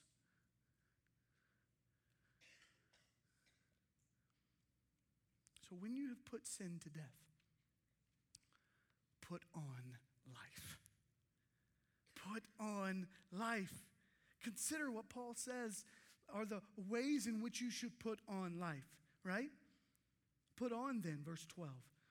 So 5.68 5.76
when 5.80 5.94
you 5.94 6.08
have 6.08 6.24
put 6.24 6.46
sin 6.46 6.80
to 6.82 6.88
death, 6.88 7.04
put 9.20 9.42
on 9.54 9.96
life. 10.26 10.78
Put 12.14 12.44
on 12.58 13.06
life. 13.32 13.86
Consider 14.42 14.90
what 14.90 15.08
Paul 15.08 15.34
says 15.34 15.84
are 16.32 16.44
the 16.44 16.60
ways 16.88 17.26
in 17.26 17.42
which 17.42 17.60
you 17.60 17.70
should 17.70 17.98
put 17.98 18.18
on 18.28 18.58
life, 18.58 18.88
right? 19.24 19.50
Put 20.58 20.72
on 20.72 21.00
then, 21.02 21.20
verse 21.24 21.46
12. 21.54 21.70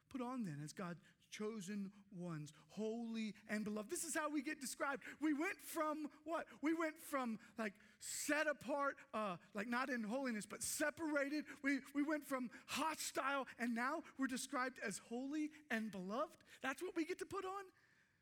Put 0.09 0.21
on 0.21 0.45
then 0.45 0.59
as 0.63 0.71
God 0.71 0.95
chosen 1.31 1.91
ones, 2.17 2.53
holy 2.69 3.33
and 3.49 3.65
beloved. 3.65 3.89
This 3.91 4.05
is 4.05 4.15
how 4.15 4.29
we 4.29 4.41
get 4.41 4.61
described. 4.61 5.03
We 5.21 5.33
went 5.33 5.57
from 5.65 6.07
what? 6.23 6.45
We 6.61 6.73
went 6.73 6.95
from 7.09 7.39
like 7.59 7.73
set 7.99 8.47
apart, 8.47 8.95
uh, 9.13 9.35
like 9.53 9.67
not 9.67 9.89
in 9.89 10.03
holiness, 10.03 10.45
but 10.49 10.63
separated. 10.63 11.43
We, 11.61 11.79
we 11.93 12.03
went 12.03 12.25
from 12.25 12.49
hostile, 12.67 13.47
and 13.59 13.75
now 13.75 14.03
we're 14.17 14.27
described 14.27 14.77
as 14.85 15.01
holy 15.09 15.49
and 15.69 15.91
beloved. 15.91 16.31
That's 16.63 16.81
what 16.81 16.95
we 16.95 17.03
get 17.03 17.19
to 17.19 17.25
put 17.25 17.43
on 17.43 17.63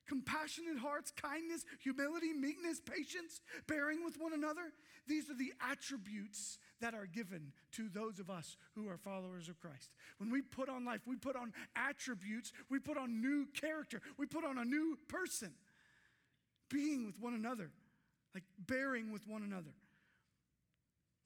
compassionate 0.07 0.77
hearts, 0.77 1.11
kindness, 1.11 1.65
humility, 1.81 2.31
meekness, 2.31 2.79
patience, 2.79 3.41
bearing 3.67 4.03
with 4.05 4.15
one 4.19 4.33
another. 4.33 4.71
These 5.07 5.29
are 5.29 5.35
the 5.35 5.53
attributes 5.61 6.57
that 6.81 6.93
are 6.93 7.05
given 7.05 7.53
to 7.73 7.89
those 7.89 8.19
of 8.19 8.29
us 8.29 8.57
who 8.75 8.89
are 8.89 8.97
followers 8.97 9.49
of 9.49 9.59
Christ. 9.59 9.91
When 10.17 10.29
we 10.29 10.41
put 10.41 10.69
on 10.69 10.85
life, 10.85 11.01
we 11.05 11.15
put 11.15 11.35
on 11.35 11.53
attributes, 11.75 12.51
we 12.69 12.79
put 12.79 12.97
on 12.97 13.21
new 13.21 13.47
character, 13.59 14.01
we 14.17 14.25
put 14.25 14.43
on 14.43 14.57
a 14.57 14.65
new 14.65 14.97
person, 15.07 15.51
being 16.69 17.05
with 17.05 17.19
one 17.19 17.33
another, 17.33 17.71
like 18.33 18.43
bearing 18.59 19.11
with 19.11 19.27
one 19.27 19.43
another. 19.43 19.73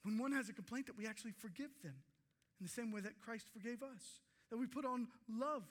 When 0.03 0.17
one 0.17 0.31
has 0.31 0.49
a 0.49 0.53
complaint, 0.53 0.88
that 0.88 0.97
we 0.97 1.07
actually 1.07 1.33
forgive 1.33 1.71
them 1.83 1.95
in 2.59 2.65
the 2.65 2.71
same 2.71 2.91
way 2.91 3.01
that 3.01 3.19
Christ 3.19 3.47
forgave 3.51 3.83
us, 3.83 4.21
that 4.49 4.57
we 4.57 4.67
put 4.67 4.85
on 4.85 5.07
love 5.29 5.63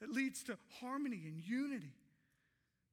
that 0.00 0.10
leads 0.10 0.42
to 0.44 0.56
harmony 0.80 1.22
and 1.26 1.40
unity. 1.40 1.94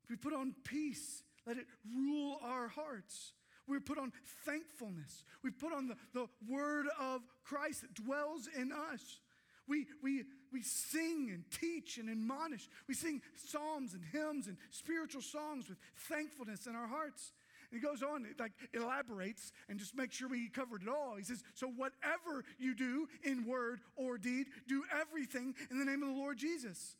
We 0.09 0.15
put 0.15 0.33
on 0.33 0.53
peace, 0.63 1.23
let 1.45 1.57
it 1.57 1.65
rule 1.95 2.39
our 2.43 2.67
hearts. 2.67 3.33
We 3.67 3.79
put 3.79 3.97
on 3.97 4.11
thankfulness. 4.45 5.23
We 5.43 5.51
put 5.51 5.73
on 5.73 5.87
the, 5.87 5.95
the 6.13 6.27
word 6.49 6.87
of 6.99 7.21
Christ 7.43 7.81
that 7.81 7.93
dwells 7.93 8.47
in 8.55 8.71
us. 8.71 9.21
We, 9.67 9.87
we, 10.01 10.23
we 10.51 10.61
sing 10.61 11.29
and 11.33 11.43
teach 11.49 11.97
and 11.97 12.09
admonish. 12.09 12.67
We 12.87 12.93
sing 12.93 13.21
psalms 13.35 13.93
and 13.93 14.03
hymns 14.11 14.47
and 14.47 14.57
spiritual 14.71 15.21
songs 15.21 15.69
with 15.69 15.77
thankfulness 15.95 16.67
in 16.67 16.75
our 16.75 16.87
hearts. 16.87 17.31
And 17.71 17.79
he 17.79 17.87
goes 17.87 18.03
on, 18.03 18.25
like 18.37 18.51
elaborates 18.73 19.53
and 19.69 19.79
just 19.79 19.95
make 19.95 20.11
sure 20.11 20.27
we 20.27 20.49
covered 20.49 20.83
it 20.83 20.89
all. 20.89 21.15
He 21.17 21.23
says, 21.23 21.43
So 21.53 21.67
whatever 21.67 22.43
you 22.59 22.75
do 22.75 23.07
in 23.23 23.45
word 23.45 23.79
or 23.95 24.17
deed, 24.17 24.47
do 24.67 24.83
everything 24.99 25.55
in 25.71 25.79
the 25.79 25.85
name 25.85 26.03
of 26.03 26.09
the 26.09 26.15
Lord 26.15 26.37
Jesus. 26.37 26.97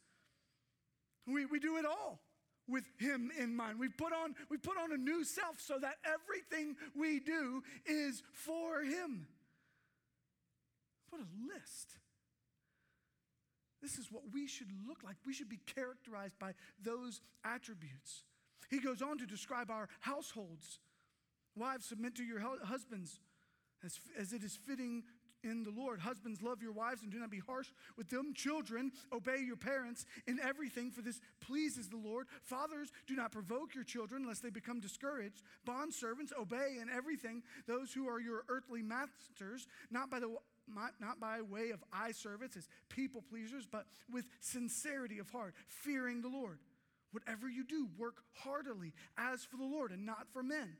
We, 1.27 1.45
we 1.45 1.59
do 1.59 1.77
it 1.77 1.85
all 1.85 2.21
with 2.67 2.85
him 2.97 3.31
in 3.39 3.55
mind. 3.55 3.79
We 3.79 3.89
put 3.89 4.13
on 4.13 4.35
we 4.49 4.57
put 4.57 4.77
on 4.77 4.91
a 4.91 4.97
new 4.97 5.23
self 5.23 5.59
so 5.59 5.77
that 5.79 5.95
everything 6.05 6.75
we 6.95 7.19
do 7.19 7.63
is 7.85 8.23
for 8.31 8.81
him. 8.81 9.27
What 11.09 11.21
a 11.21 11.53
list. 11.53 11.97
This 13.81 13.97
is 13.97 14.07
what 14.09 14.23
we 14.33 14.47
should 14.47 14.69
look 14.87 15.03
like. 15.03 15.17
We 15.27 15.33
should 15.33 15.49
be 15.49 15.59
characterized 15.75 16.39
by 16.39 16.53
those 16.81 17.19
attributes. 17.43 18.23
He 18.69 18.79
goes 18.79 19.01
on 19.01 19.17
to 19.17 19.25
describe 19.25 19.69
our 19.69 19.89
households. 19.99 20.79
Wives, 21.55 21.85
submit 21.85 22.15
to 22.15 22.23
your 22.23 22.39
husbands 22.39 23.19
as, 23.83 23.99
as 24.17 24.33
it 24.33 24.41
is 24.41 24.57
fitting 24.65 25.03
in 25.43 25.63
the 25.63 25.71
Lord. 25.71 25.99
Husbands, 25.99 26.41
love 26.41 26.61
your 26.61 26.71
wives 26.71 27.03
and 27.03 27.11
do 27.11 27.19
not 27.19 27.29
be 27.29 27.39
harsh 27.39 27.67
with 27.97 28.09
them. 28.09 28.33
Children, 28.33 28.91
obey 29.11 29.39
your 29.45 29.55
parents 29.55 30.05
in 30.27 30.39
everything, 30.39 30.91
for 30.91 31.01
this 31.01 31.19
pleases 31.41 31.89
the 31.89 31.97
Lord. 31.97 32.27
Fathers, 32.43 32.91
do 33.07 33.15
not 33.15 33.31
provoke 33.31 33.75
your 33.75 33.83
children 33.83 34.27
lest 34.27 34.43
they 34.43 34.49
become 34.49 34.79
discouraged. 34.79 35.43
Bond 35.65 35.93
servants, 35.93 36.33
obey 36.39 36.77
in 36.81 36.89
everything 36.89 37.43
those 37.67 37.93
who 37.93 38.07
are 38.07 38.19
your 38.19 38.43
earthly 38.49 38.81
masters, 38.81 39.67
not 39.91 40.09
by 40.09 40.19
the 40.19 40.35
not 41.01 41.19
by 41.19 41.41
way 41.41 41.71
of 41.71 41.83
eye 41.91 42.13
service 42.13 42.55
as 42.55 42.69
people 42.87 43.21
pleasers, 43.21 43.67
but 43.69 43.85
with 44.09 44.23
sincerity 44.39 45.19
of 45.19 45.29
heart, 45.29 45.53
fearing 45.67 46.21
the 46.21 46.29
Lord. 46.29 46.59
Whatever 47.11 47.49
you 47.49 47.65
do, 47.65 47.89
work 47.97 48.15
heartily 48.33 48.93
as 49.17 49.43
for 49.43 49.57
the 49.57 49.65
Lord 49.65 49.91
and 49.91 50.05
not 50.05 50.27
for 50.31 50.41
men 50.41 50.77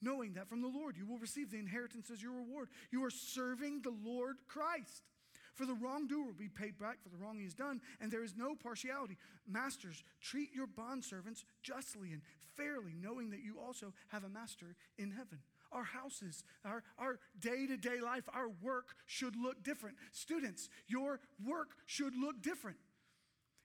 knowing 0.00 0.34
that 0.34 0.48
from 0.48 0.62
the 0.62 0.68
Lord 0.68 0.96
you 0.96 1.06
will 1.06 1.18
receive 1.18 1.50
the 1.50 1.58
inheritance 1.58 2.10
as 2.10 2.22
your 2.22 2.32
reward. 2.32 2.68
You 2.90 3.04
are 3.04 3.10
serving 3.10 3.82
the 3.82 3.94
Lord 4.04 4.36
Christ. 4.48 5.04
For 5.54 5.66
the 5.66 5.74
wrongdoer 5.74 6.24
will 6.24 6.32
be 6.32 6.48
paid 6.48 6.78
back 6.78 7.02
for 7.02 7.08
the 7.08 7.16
wrong 7.16 7.36
he 7.38 7.44
has 7.44 7.54
done, 7.54 7.80
and 8.00 8.10
there 8.10 8.24
is 8.24 8.34
no 8.36 8.54
partiality. 8.54 9.18
Masters, 9.46 10.02
treat 10.20 10.48
your 10.54 10.66
bondservants 10.66 11.44
justly 11.62 12.12
and 12.12 12.22
fairly, 12.56 12.94
knowing 12.98 13.30
that 13.30 13.42
you 13.42 13.58
also 13.58 13.92
have 14.08 14.24
a 14.24 14.28
master 14.28 14.76
in 14.96 15.10
heaven. 15.10 15.40
our 15.72 15.84
houses, 15.84 16.44
our, 16.64 16.82
our 16.98 17.18
day-to-day 17.38 18.00
life, 18.00 18.24
our 18.32 18.48
work 18.62 18.94
should 19.06 19.36
look 19.36 19.62
different. 19.62 19.96
Students, 20.12 20.68
your 20.86 21.20
work 21.44 21.70
should 21.86 22.14
look 22.16 22.42
different. 22.42 22.78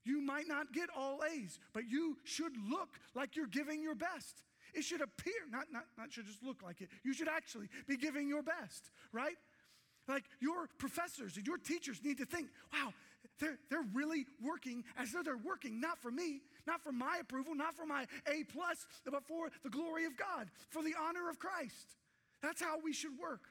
You 0.04 0.22
might 0.22 0.48
not 0.48 0.72
get 0.72 0.90
all 0.96 1.22
A's, 1.24 1.60
but 1.74 1.90
you 1.90 2.18
should 2.24 2.54
look 2.70 2.90
like 3.16 3.36
you're 3.36 3.48
giving 3.48 3.82
your 3.82 3.96
best. 3.96 4.44
It 4.76 4.84
should 4.84 5.02
appear, 5.02 5.34
not, 5.50 5.66
not, 5.72 5.86
not 5.98 6.12
should 6.12 6.26
just 6.26 6.44
look 6.44 6.62
like 6.62 6.82
it. 6.82 6.90
You 7.04 7.14
should 7.14 7.30
actually 7.30 7.70
be 7.88 7.96
giving 7.96 8.28
your 8.28 8.44
best, 8.44 8.92
right? 9.14 9.36
Like 10.08 10.26
your 10.42 10.68
professors 10.78 11.38
and 11.38 11.48
your 11.48 11.58
teachers 11.58 12.02
need 12.04 12.18
to 12.18 12.26
think, 12.26 12.50
wow, 12.74 12.94
they're, 13.40 13.58
they're 13.70 13.86
really 13.94 14.26
working 14.44 14.84
as 14.98 15.12
though 15.12 15.24
they're 15.24 15.38
working 15.38 15.80
not 15.80 15.98
for 16.00 16.12
me, 16.12 16.42
not 16.68 16.82
for 16.82 16.92
my 16.92 17.20
approval, 17.22 17.56
not 17.56 17.74
for 17.74 17.86
my 17.86 18.06
A 18.28 18.44
plus, 18.44 18.86
but 19.10 19.26
for 19.26 19.50
the 19.64 19.70
glory 19.70 20.06
of 20.06 20.18
God, 20.18 20.48
for 20.70 20.84
the 20.84 20.94
honor 21.08 21.30
of 21.30 21.40
Christ. 21.40 21.96
That's 22.42 22.62
how 22.62 22.78
we 22.84 22.94
should 22.94 23.18
work. 23.20 23.42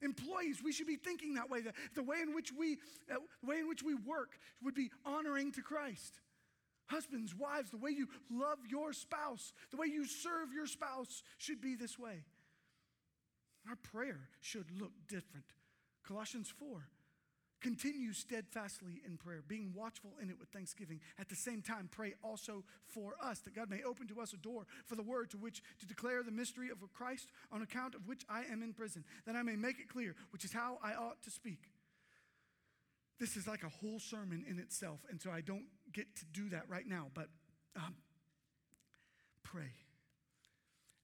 Employees, 0.00 0.62
we 0.64 0.72
should 0.72 0.86
be 0.86 0.96
thinking 0.96 1.34
that 1.34 1.50
way. 1.50 1.60
The, 1.60 1.72
the 1.94 2.04
way 2.04 2.18
in 2.22 2.34
which 2.34 2.52
we, 2.52 2.78
uh, 3.10 3.16
the 3.42 3.48
way 3.48 3.58
in 3.58 3.68
which 3.68 3.82
we 3.82 3.94
work 3.94 4.38
would 4.62 4.74
be 4.74 4.90
honoring 5.04 5.50
to 5.52 5.62
Christ. 5.62 6.20
Husbands, 6.88 7.34
wives, 7.34 7.70
the 7.70 7.76
way 7.76 7.90
you 7.90 8.08
love 8.30 8.58
your 8.68 8.92
spouse, 8.92 9.52
the 9.70 9.76
way 9.76 9.86
you 9.86 10.06
serve 10.06 10.52
your 10.54 10.66
spouse 10.66 11.22
should 11.36 11.60
be 11.60 11.74
this 11.74 11.98
way. 11.98 12.24
Our 13.68 13.76
prayer 13.76 14.28
should 14.40 14.66
look 14.80 14.92
different. 15.08 15.46
Colossians 16.06 16.52
4 16.58 16.88
Continue 17.60 18.12
steadfastly 18.12 19.02
in 19.04 19.16
prayer, 19.16 19.42
being 19.46 19.72
watchful 19.74 20.12
in 20.22 20.30
it 20.30 20.38
with 20.38 20.48
thanksgiving. 20.50 21.00
At 21.18 21.28
the 21.28 21.34
same 21.34 21.60
time, 21.60 21.88
pray 21.90 22.14
also 22.22 22.62
for 22.86 23.14
us, 23.20 23.40
that 23.40 23.54
God 23.56 23.68
may 23.68 23.82
open 23.82 24.06
to 24.08 24.20
us 24.20 24.32
a 24.32 24.36
door 24.36 24.64
for 24.86 24.94
the 24.94 25.02
word 25.02 25.30
to 25.30 25.36
which 25.36 25.60
to 25.80 25.86
declare 25.86 26.22
the 26.22 26.30
mystery 26.30 26.70
of 26.70 26.78
Christ, 26.92 27.32
on 27.50 27.62
account 27.62 27.96
of 27.96 28.06
which 28.06 28.22
I 28.28 28.44
am 28.44 28.62
in 28.62 28.74
prison, 28.74 29.04
that 29.26 29.34
I 29.34 29.42
may 29.42 29.56
make 29.56 29.80
it 29.80 29.88
clear, 29.88 30.14
which 30.30 30.44
is 30.44 30.52
how 30.52 30.78
I 30.84 30.94
ought 30.94 31.20
to 31.24 31.30
speak. 31.30 31.72
This 33.18 33.36
is 33.36 33.48
like 33.48 33.64
a 33.64 33.68
whole 33.68 33.98
sermon 33.98 34.44
in 34.48 34.60
itself, 34.60 35.00
and 35.10 35.20
so 35.20 35.32
I 35.32 35.40
don't 35.40 35.66
get 35.92 36.06
to 36.16 36.24
do 36.26 36.48
that 36.50 36.68
right 36.68 36.86
now, 36.86 37.06
but 37.14 37.28
um, 37.76 37.94
pray. 39.42 39.72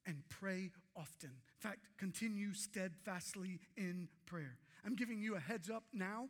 And 0.06 0.22
pray 0.28 0.70
often. 0.94 1.30
In 1.30 1.60
fact, 1.60 1.88
continue 1.96 2.52
steadfastly 2.52 3.60
in 3.76 4.08
prayer. 4.26 4.58
I'm 4.84 4.96
giving 4.96 5.18
you 5.18 5.34
a 5.34 5.40
heads 5.40 5.70
up 5.70 5.84
now 5.94 6.28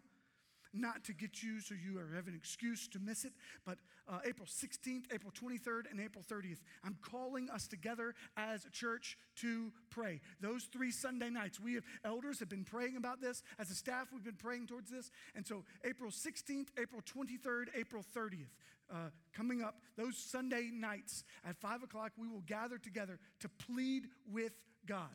not 0.75 1.05
to 1.05 1.12
get 1.12 1.43
you 1.43 1.61
so 1.61 1.75
you 1.75 1.99
have 2.14 2.27
an 2.27 2.35
excuse 2.35 2.89
to 2.89 2.99
miss 2.99 3.25
it, 3.25 3.33
but 3.64 3.79
uh, 4.09 4.18
April 4.27 4.47
16th, 4.47 5.05
April 5.12 5.33
23rd, 5.33 5.91
and 5.91 6.01
April 6.01 6.25
30th, 6.29 6.61
I'm 6.85 6.97
calling 7.03 7.49
us 7.51 7.66
together 7.66 8.14
as 8.37 8.64
a 8.64 8.70
church 8.70 9.16
to 9.37 9.72
pray. 9.91 10.20
Those 10.41 10.64
three 10.64 10.91
Sunday 10.91 11.31
nights, 11.31 11.59
we 11.59 11.75
have 11.75 11.85
elders 12.05 12.39
have 12.41 12.49
been 12.49 12.64
praying 12.64 12.97
about 12.97 13.20
this. 13.20 13.43
As 13.59 13.70
a 13.70 13.75
staff, 13.75 14.09
we've 14.12 14.25
been 14.25 14.35
praying 14.35 14.66
towards 14.66 14.91
this. 14.91 15.11
And 15.35 15.47
so 15.47 15.64
April 15.85 16.11
16th, 16.11 16.68
April 16.79 17.03
23rd, 17.03 17.66
April 17.77 18.05
30th, 18.14 18.53
uh, 18.93 19.11
coming 19.33 19.62
up, 19.62 19.77
those 19.97 20.16
Sunday 20.18 20.70
nights 20.72 21.25
at 21.49 21.57
5 21.57 21.83
o'clock, 21.85 22.12
we 22.18 22.29
will 22.29 22.43
gather 22.47 22.79
together 22.79 23.18
to 23.41 23.49
plead 23.49 24.05
with 24.31 24.53
God. 24.87 25.09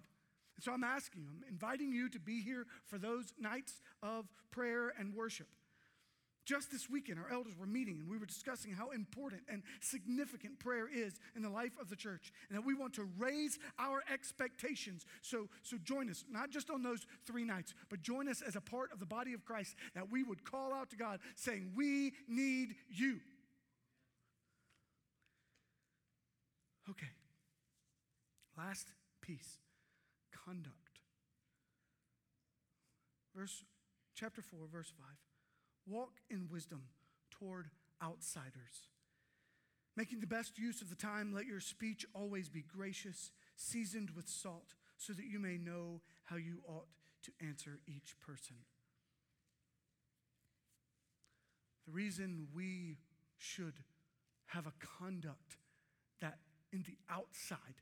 So 0.62 0.74
I'm 0.74 0.84
asking, 0.84 1.26
I'm 1.28 1.44
inviting 1.50 1.92
you 1.92 2.10
to 2.10 2.20
be 2.20 2.42
here 2.42 2.66
for 2.86 2.98
those 2.98 3.34
nights 3.40 3.82
of 4.04 4.26
prayer 4.52 4.94
and 4.98 5.16
worship. 5.16 5.48
Just 6.46 6.72
this 6.72 6.90
weekend, 6.90 7.20
our 7.20 7.32
elders 7.32 7.56
were 7.56 7.68
meeting 7.68 8.00
and 8.00 8.10
we 8.10 8.18
were 8.18 8.26
discussing 8.26 8.72
how 8.72 8.90
important 8.90 9.44
and 9.48 9.62
significant 9.82 10.58
prayer 10.58 10.88
is 10.92 11.20
in 11.36 11.44
the 11.44 11.50
life 11.50 11.74
of 11.80 11.92
the 11.92 11.96
church 11.96 12.32
and 12.50 12.58
that 12.58 12.66
we 12.66 12.74
want 12.74 12.94
to 12.96 13.08
raise 13.20 13.60
our 13.78 14.02
expectations. 14.12 15.06
So, 15.22 15.48
so 15.62 15.78
join 15.84 16.10
us, 16.10 16.26
not 16.28 16.50
just 16.50 16.72
on 16.72 16.82
those 16.82 17.06
three 17.28 17.44
nights, 17.46 17.76
but 17.88 18.02
join 18.02 18.28
us 18.28 18.42
as 18.42 18.56
a 18.56 18.62
part 18.62 18.92
of 18.92 19.00
the 19.00 19.06
body 19.06 19.34
of 19.34 19.46
Christ 19.46 19.76
that 19.94 20.10
we 20.10 20.24
would 20.24 20.44
call 20.44 20.74
out 20.74 20.90
to 20.90 20.96
God 20.96 21.20
saying, 21.36 21.74
We 21.76 22.14
need 22.28 22.74
you. 22.90 23.20
Okay. 26.90 27.12
Last 28.58 28.88
piece 29.22 29.60
conduct. 30.50 30.76
Verse 33.36 33.64
chapter 34.16 34.42
4, 34.42 34.60
verse 34.72 34.92
5. 34.98 35.06
Walk 35.88 36.14
in 36.30 36.48
wisdom 36.52 36.84
toward 37.30 37.70
outsiders. 38.04 38.90
Making 39.96 40.20
the 40.20 40.28
best 40.28 40.58
use 40.58 40.82
of 40.82 40.90
the 40.90 40.96
time, 40.96 41.34
let 41.34 41.46
your 41.46 41.60
speech 41.60 42.06
always 42.14 42.50
be 42.50 42.64
gracious, 42.64 43.32
seasoned 43.56 44.12
with 44.16 44.28
salt, 44.28 44.74
so 44.98 45.14
that 45.14 45.26
you 45.26 45.40
may 45.40 45.58
know 45.58 46.02
how 46.26 46.36
you 46.36 46.62
ought 46.68 46.88
to 47.24 47.32
answer 47.46 47.80
each 47.88 48.16
person. 48.20 48.56
The 51.86 51.92
reason 51.92 52.48
we 52.54 52.98
should 53.38 53.74
have 54.48 54.68
a 54.68 54.74
conduct 54.98 55.58
that 56.22 56.40
in 56.72 56.84
the 56.84 56.98
outside 57.10 57.82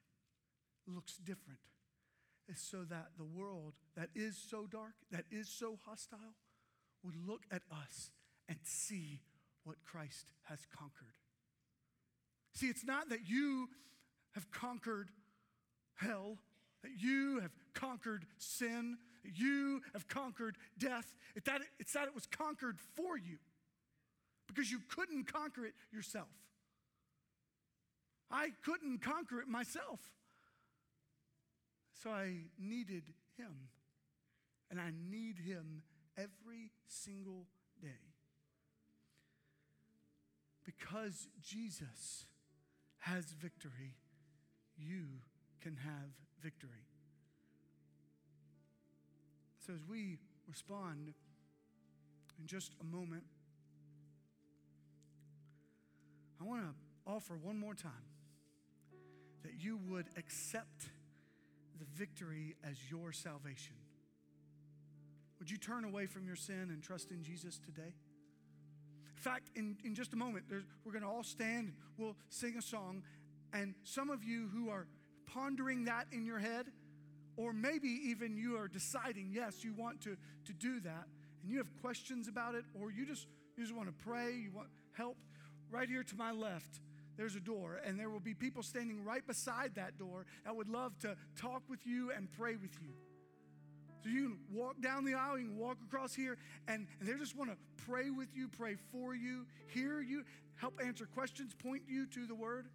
looks 0.88 1.18
different 1.18 1.60
is 2.50 2.60
so 2.60 2.84
that 2.90 3.08
the 3.18 3.26
world 3.26 3.74
that 3.96 4.10
is 4.16 4.38
so 4.38 4.66
dark, 4.66 4.94
that 5.12 5.26
is 5.32 5.50
so 5.50 5.78
hostile, 5.86 6.36
would 7.04 7.16
look 7.28 7.44
at 7.52 7.62
us 7.72 8.12
and 8.48 8.58
see 8.64 9.22
what 9.64 9.76
Christ 9.84 10.32
has 10.44 10.60
conquered. 10.76 11.16
See, 12.54 12.68
it's 12.68 12.86
not 12.86 13.10
that 13.10 13.28
you 13.28 13.68
have 14.34 14.50
conquered 14.52 15.10
hell, 15.96 16.38
that 16.84 16.92
you 16.98 17.40
have 17.42 17.52
conquered 17.74 18.26
sin, 18.38 18.98
that 19.24 19.38
you 19.38 19.82
have 19.94 20.08
conquered 20.08 20.58
death. 20.78 21.14
It's 21.36 21.46
that, 21.46 21.62
it's 21.80 21.94
that 21.94 22.08
it 22.08 22.16
was 22.16 22.26
conquered 22.26 22.78
for 22.96 23.18
you 23.18 23.38
because 24.48 24.72
you 24.72 24.80
couldn't 24.90 25.32
conquer 25.32 25.66
it 25.66 25.74
yourself. 25.92 26.30
I 28.32 28.50
couldn't 28.64 29.02
conquer 29.02 29.40
it 29.40 29.48
myself. 29.48 30.00
So 32.02 32.10
I 32.12 32.46
needed 32.60 33.04
him. 33.38 33.70
And 34.70 34.80
I 34.80 34.92
need 35.10 35.40
him 35.40 35.82
every 36.18 36.72
single 36.88 37.46
day. 37.82 37.88
Because 40.66 41.28
Jesus 41.42 42.26
has 43.00 43.26
victory, 43.40 43.96
you 44.78 45.06
can 45.62 45.78
have 45.78 46.10
victory. 46.42 46.86
So 49.66 49.74
as 49.74 49.80
we 49.90 50.18
respond 50.48 51.14
in 52.40 52.48
just 52.48 52.74
a 52.82 52.84
moment, 52.84 53.24
I 56.42 56.44
want 56.44 56.62
to 56.64 57.12
offer 57.12 57.36
one 57.42 57.58
more 57.58 57.74
time 57.74 57.92
that 59.44 59.54
you 59.58 59.80
would 59.90 60.08
accept 60.18 60.90
the 61.80 61.86
victory 61.96 62.56
as 62.64 62.78
your 62.90 63.12
salvation. 63.12 63.76
Would 65.40 65.52
you 65.52 65.58
turn 65.58 65.86
away 65.86 66.08
from 66.08 66.26
your 66.26 66.36
sin 66.36 66.70
and 66.70 66.82
trust 66.82 67.12
in 67.12 67.24
Jesus 67.24 67.60
today? 67.60 67.94
In 69.16 69.22
fact, 69.22 69.50
in, 69.56 69.78
in 69.84 69.96
just 69.96 70.14
a 70.14 70.16
moment, 70.16 70.46
we're 70.84 70.92
going 70.92 71.04
to 71.04 71.10
all 71.10 71.24
stand, 71.24 71.68
and 71.68 71.74
we'll 71.98 72.16
sing 72.30 72.56
a 72.58 72.62
song, 72.62 73.04
and 73.54 73.74
some 73.84 74.10
of 74.10 74.24
you 74.24 74.50
who 74.54 74.70
are 74.70 74.88
pondering 75.26 75.86
that 75.86 76.08
in 76.12 76.26
your 76.26 76.40
head, 76.40 76.68
or 77.36 77.54
maybe 77.54 77.88
even 77.88 78.36
you 78.38 78.58
are 78.58 78.68
deciding, 78.68 79.30
yes, 79.32 79.64
you 79.64 79.74
want 79.74 80.02
to, 80.02 80.18
to 80.46 80.54
do 80.54 80.80
that, 80.82 81.06
and 81.42 81.52
you 81.52 81.58
have 81.58 81.70
questions 81.82 82.28
about 82.28 82.56
it, 82.56 82.66
or 82.80 82.92
you 82.92 83.06
just, 83.06 83.28
you 83.56 83.64
just 83.64 83.76
want 83.76 83.88
to 83.88 84.04
pray, 84.04 84.34
you 84.34 84.52
want 84.52 84.70
help, 84.94 85.18
right 85.70 85.90
here 85.90 86.04
to 86.04 86.16
my 86.16 86.32
left, 86.32 86.80
there's 87.18 87.36
a 87.36 87.40
door, 87.40 87.82
and 87.84 88.00
there 88.00 88.10
will 88.10 88.20
be 88.20 88.34
people 88.34 88.64
standing 88.64 89.04
right 89.04 89.26
beside 89.26 89.76
that 89.76 89.98
door 89.98 90.26
that 90.46 90.56
would 90.56 90.70
love 90.70 90.98
to 91.00 91.16
talk 91.36 91.64
with 91.68 91.86
you 91.86 92.12
and 92.16 92.32
pray 92.32 92.56
with 92.56 92.72
you. 92.82 92.90
So 94.04 94.10
you 94.10 94.30
can 94.30 94.38
walk 94.54 94.80
down 94.80 95.04
the 95.04 95.16
aisle, 95.16 95.40
you 95.40 95.48
can 95.48 95.58
walk 95.58 95.78
across 95.86 96.14
here, 96.14 96.38
and, 96.68 96.88
they 97.02 97.14
just 97.14 97.36
want 97.36 97.50
to 97.50 97.58
pray 97.86 98.10
with 98.12 98.30
you, 98.36 98.48
pray 98.48 98.76
for 98.92 99.16
you, 99.16 99.46
hear 99.74 100.00
you, 100.00 100.24
help 100.56 100.80
answer 100.84 101.06
questions, 101.06 101.54
point 101.54 101.82
you 101.88 102.06
to 102.08 102.26
the 102.28 102.36
word. 102.36 102.68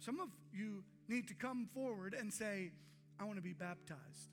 Some 0.00 0.20
of 0.20 0.28
you 0.52 0.82
need 1.08 1.28
to 1.28 1.34
come 1.34 1.68
forward 1.72 2.14
and 2.18 2.32
say, 2.32 2.72
I 3.18 3.24
want 3.24 3.36
to 3.36 3.42
be 3.42 3.52
baptized. 3.52 4.30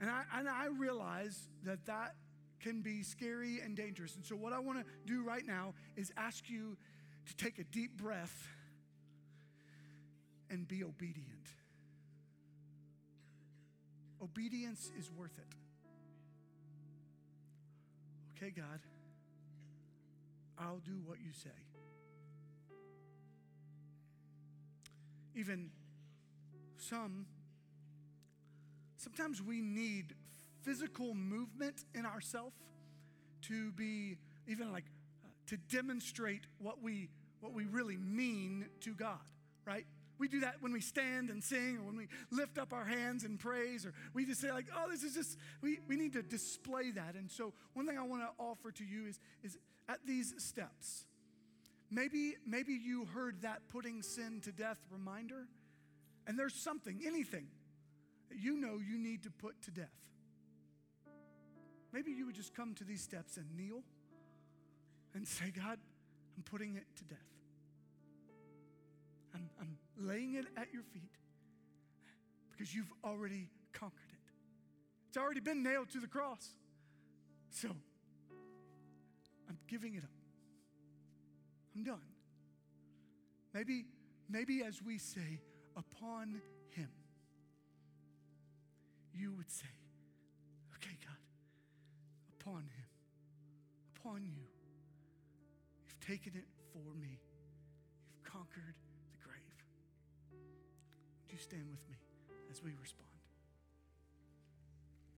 And 0.00 0.10
I, 0.10 0.22
and 0.36 0.48
I 0.48 0.66
realize 0.66 1.48
that 1.64 1.86
that 1.86 2.14
can 2.62 2.80
be 2.80 3.02
scary 3.02 3.60
and 3.62 3.76
dangerous. 3.76 4.14
And 4.16 4.24
so, 4.24 4.36
what 4.36 4.52
I 4.52 4.60
want 4.60 4.78
to 4.78 4.84
do 5.06 5.22
right 5.22 5.46
now 5.46 5.74
is 5.96 6.12
ask 6.16 6.48
you 6.48 6.76
to 7.26 7.36
take 7.36 7.58
a 7.58 7.64
deep 7.64 7.96
breath 7.96 8.48
and 10.50 10.66
be 10.66 10.84
obedient. 10.84 11.48
Obedience 14.22 14.90
is 14.98 15.10
worth 15.10 15.36
it. 15.38 15.56
Okay, 18.36 18.50
God, 18.50 18.80
I'll 20.58 20.80
do 20.84 21.00
what 21.04 21.18
you 21.20 21.32
say. 21.32 21.50
Even 25.34 25.70
some, 26.76 27.26
sometimes 28.96 29.40
we 29.40 29.60
need 29.60 30.14
physical 30.62 31.14
movement 31.14 31.84
in 31.94 32.06
ourself 32.06 32.52
to 33.42 33.72
be 33.72 34.16
even 34.46 34.72
like 34.72 34.84
uh, 35.24 35.28
to 35.46 35.56
demonstrate 35.56 36.42
what 36.58 36.82
we 36.82 37.08
what 37.40 37.52
we 37.52 37.64
really 37.66 37.96
mean 37.96 38.66
to 38.80 38.94
God, 38.94 39.18
right? 39.66 39.84
We 40.18 40.28
do 40.28 40.40
that 40.40 40.56
when 40.60 40.72
we 40.72 40.80
stand 40.80 41.30
and 41.30 41.42
sing 41.42 41.78
or 41.78 41.82
when 41.82 41.96
we 41.96 42.06
lift 42.30 42.56
up 42.56 42.72
our 42.72 42.84
hands 42.84 43.24
in 43.24 43.36
praise 43.38 43.84
or 43.84 43.92
we 44.14 44.24
just 44.24 44.40
say 44.40 44.52
like, 44.52 44.66
oh, 44.76 44.88
this 44.88 45.02
is 45.02 45.14
just, 45.14 45.36
we, 45.60 45.80
we 45.88 45.96
need 45.96 46.12
to 46.12 46.22
display 46.22 46.92
that. 46.92 47.16
And 47.16 47.28
so 47.28 47.52
one 47.74 47.88
thing 47.88 47.98
I 47.98 48.06
want 48.06 48.22
to 48.22 48.28
offer 48.38 48.70
to 48.70 48.84
you 48.84 49.06
is, 49.06 49.18
is 49.42 49.58
at 49.88 49.98
these 50.06 50.32
steps, 50.38 51.06
maybe, 51.90 52.36
maybe 52.46 52.72
you 52.72 53.06
heard 53.06 53.42
that 53.42 53.62
putting 53.68 54.02
sin 54.02 54.40
to 54.44 54.52
death 54.52 54.78
reminder 54.92 55.48
and 56.28 56.38
there's 56.38 56.54
something, 56.54 57.00
anything 57.04 57.48
that 58.28 58.38
you 58.38 58.56
know 58.56 58.78
you 58.78 58.98
need 58.98 59.24
to 59.24 59.30
put 59.30 59.60
to 59.62 59.72
death. 59.72 59.90
Maybe 61.92 62.10
you 62.10 62.26
would 62.26 62.34
just 62.34 62.54
come 62.54 62.74
to 62.76 62.84
these 62.84 63.02
steps 63.02 63.36
and 63.36 63.46
kneel 63.56 63.82
and 65.14 65.28
say, 65.28 65.52
God, 65.54 65.78
I'm 66.36 66.42
putting 66.42 66.76
it 66.76 66.84
to 66.96 67.04
death. 67.04 67.18
I'm, 69.34 69.50
I'm 69.60 69.76
laying 69.98 70.34
it 70.34 70.46
at 70.56 70.72
your 70.72 70.82
feet 70.82 71.12
because 72.50 72.74
you've 72.74 72.92
already 73.04 73.48
conquered 73.72 74.10
it. 74.10 74.32
It's 75.08 75.18
already 75.18 75.40
been 75.40 75.62
nailed 75.62 75.90
to 75.90 76.00
the 76.00 76.06
cross. 76.06 76.54
So 77.50 77.68
I'm 79.48 79.58
giving 79.68 79.94
it 79.94 80.04
up. 80.04 80.10
I'm 81.76 81.84
done. 81.84 82.00
Maybe, 83.52 83.84
maybe 84.30 84.62
as 84.62 84.82
we 84.82 84.96
say, 84.98 85.40
upon 85.76 86.40
him, 86.70 86.88
you 89.14 89.32
would 89.36 89.50
say, 89.50 89.66
upon 92.42 92.62
him, 92.62 92.90
upon 93.96 94.24
you, 94.24 94.42
you've 95.86 96.00
taken 96.00 96.32
it 96.34 96.46
for 96.72 96.94
me. 97.00 97.20
You've 98.10 98.24
conquered 98.24 98.74
the 99.12 99.18
grave. 99.22 99.58
Would 101.22 101.32
you 101.32 101.38
stand 101.38 101.66
with 101.70 101.88
me 101.88 101.96
as 102.50 102.62
we 102.62 102.72
respond? 102.80 103.11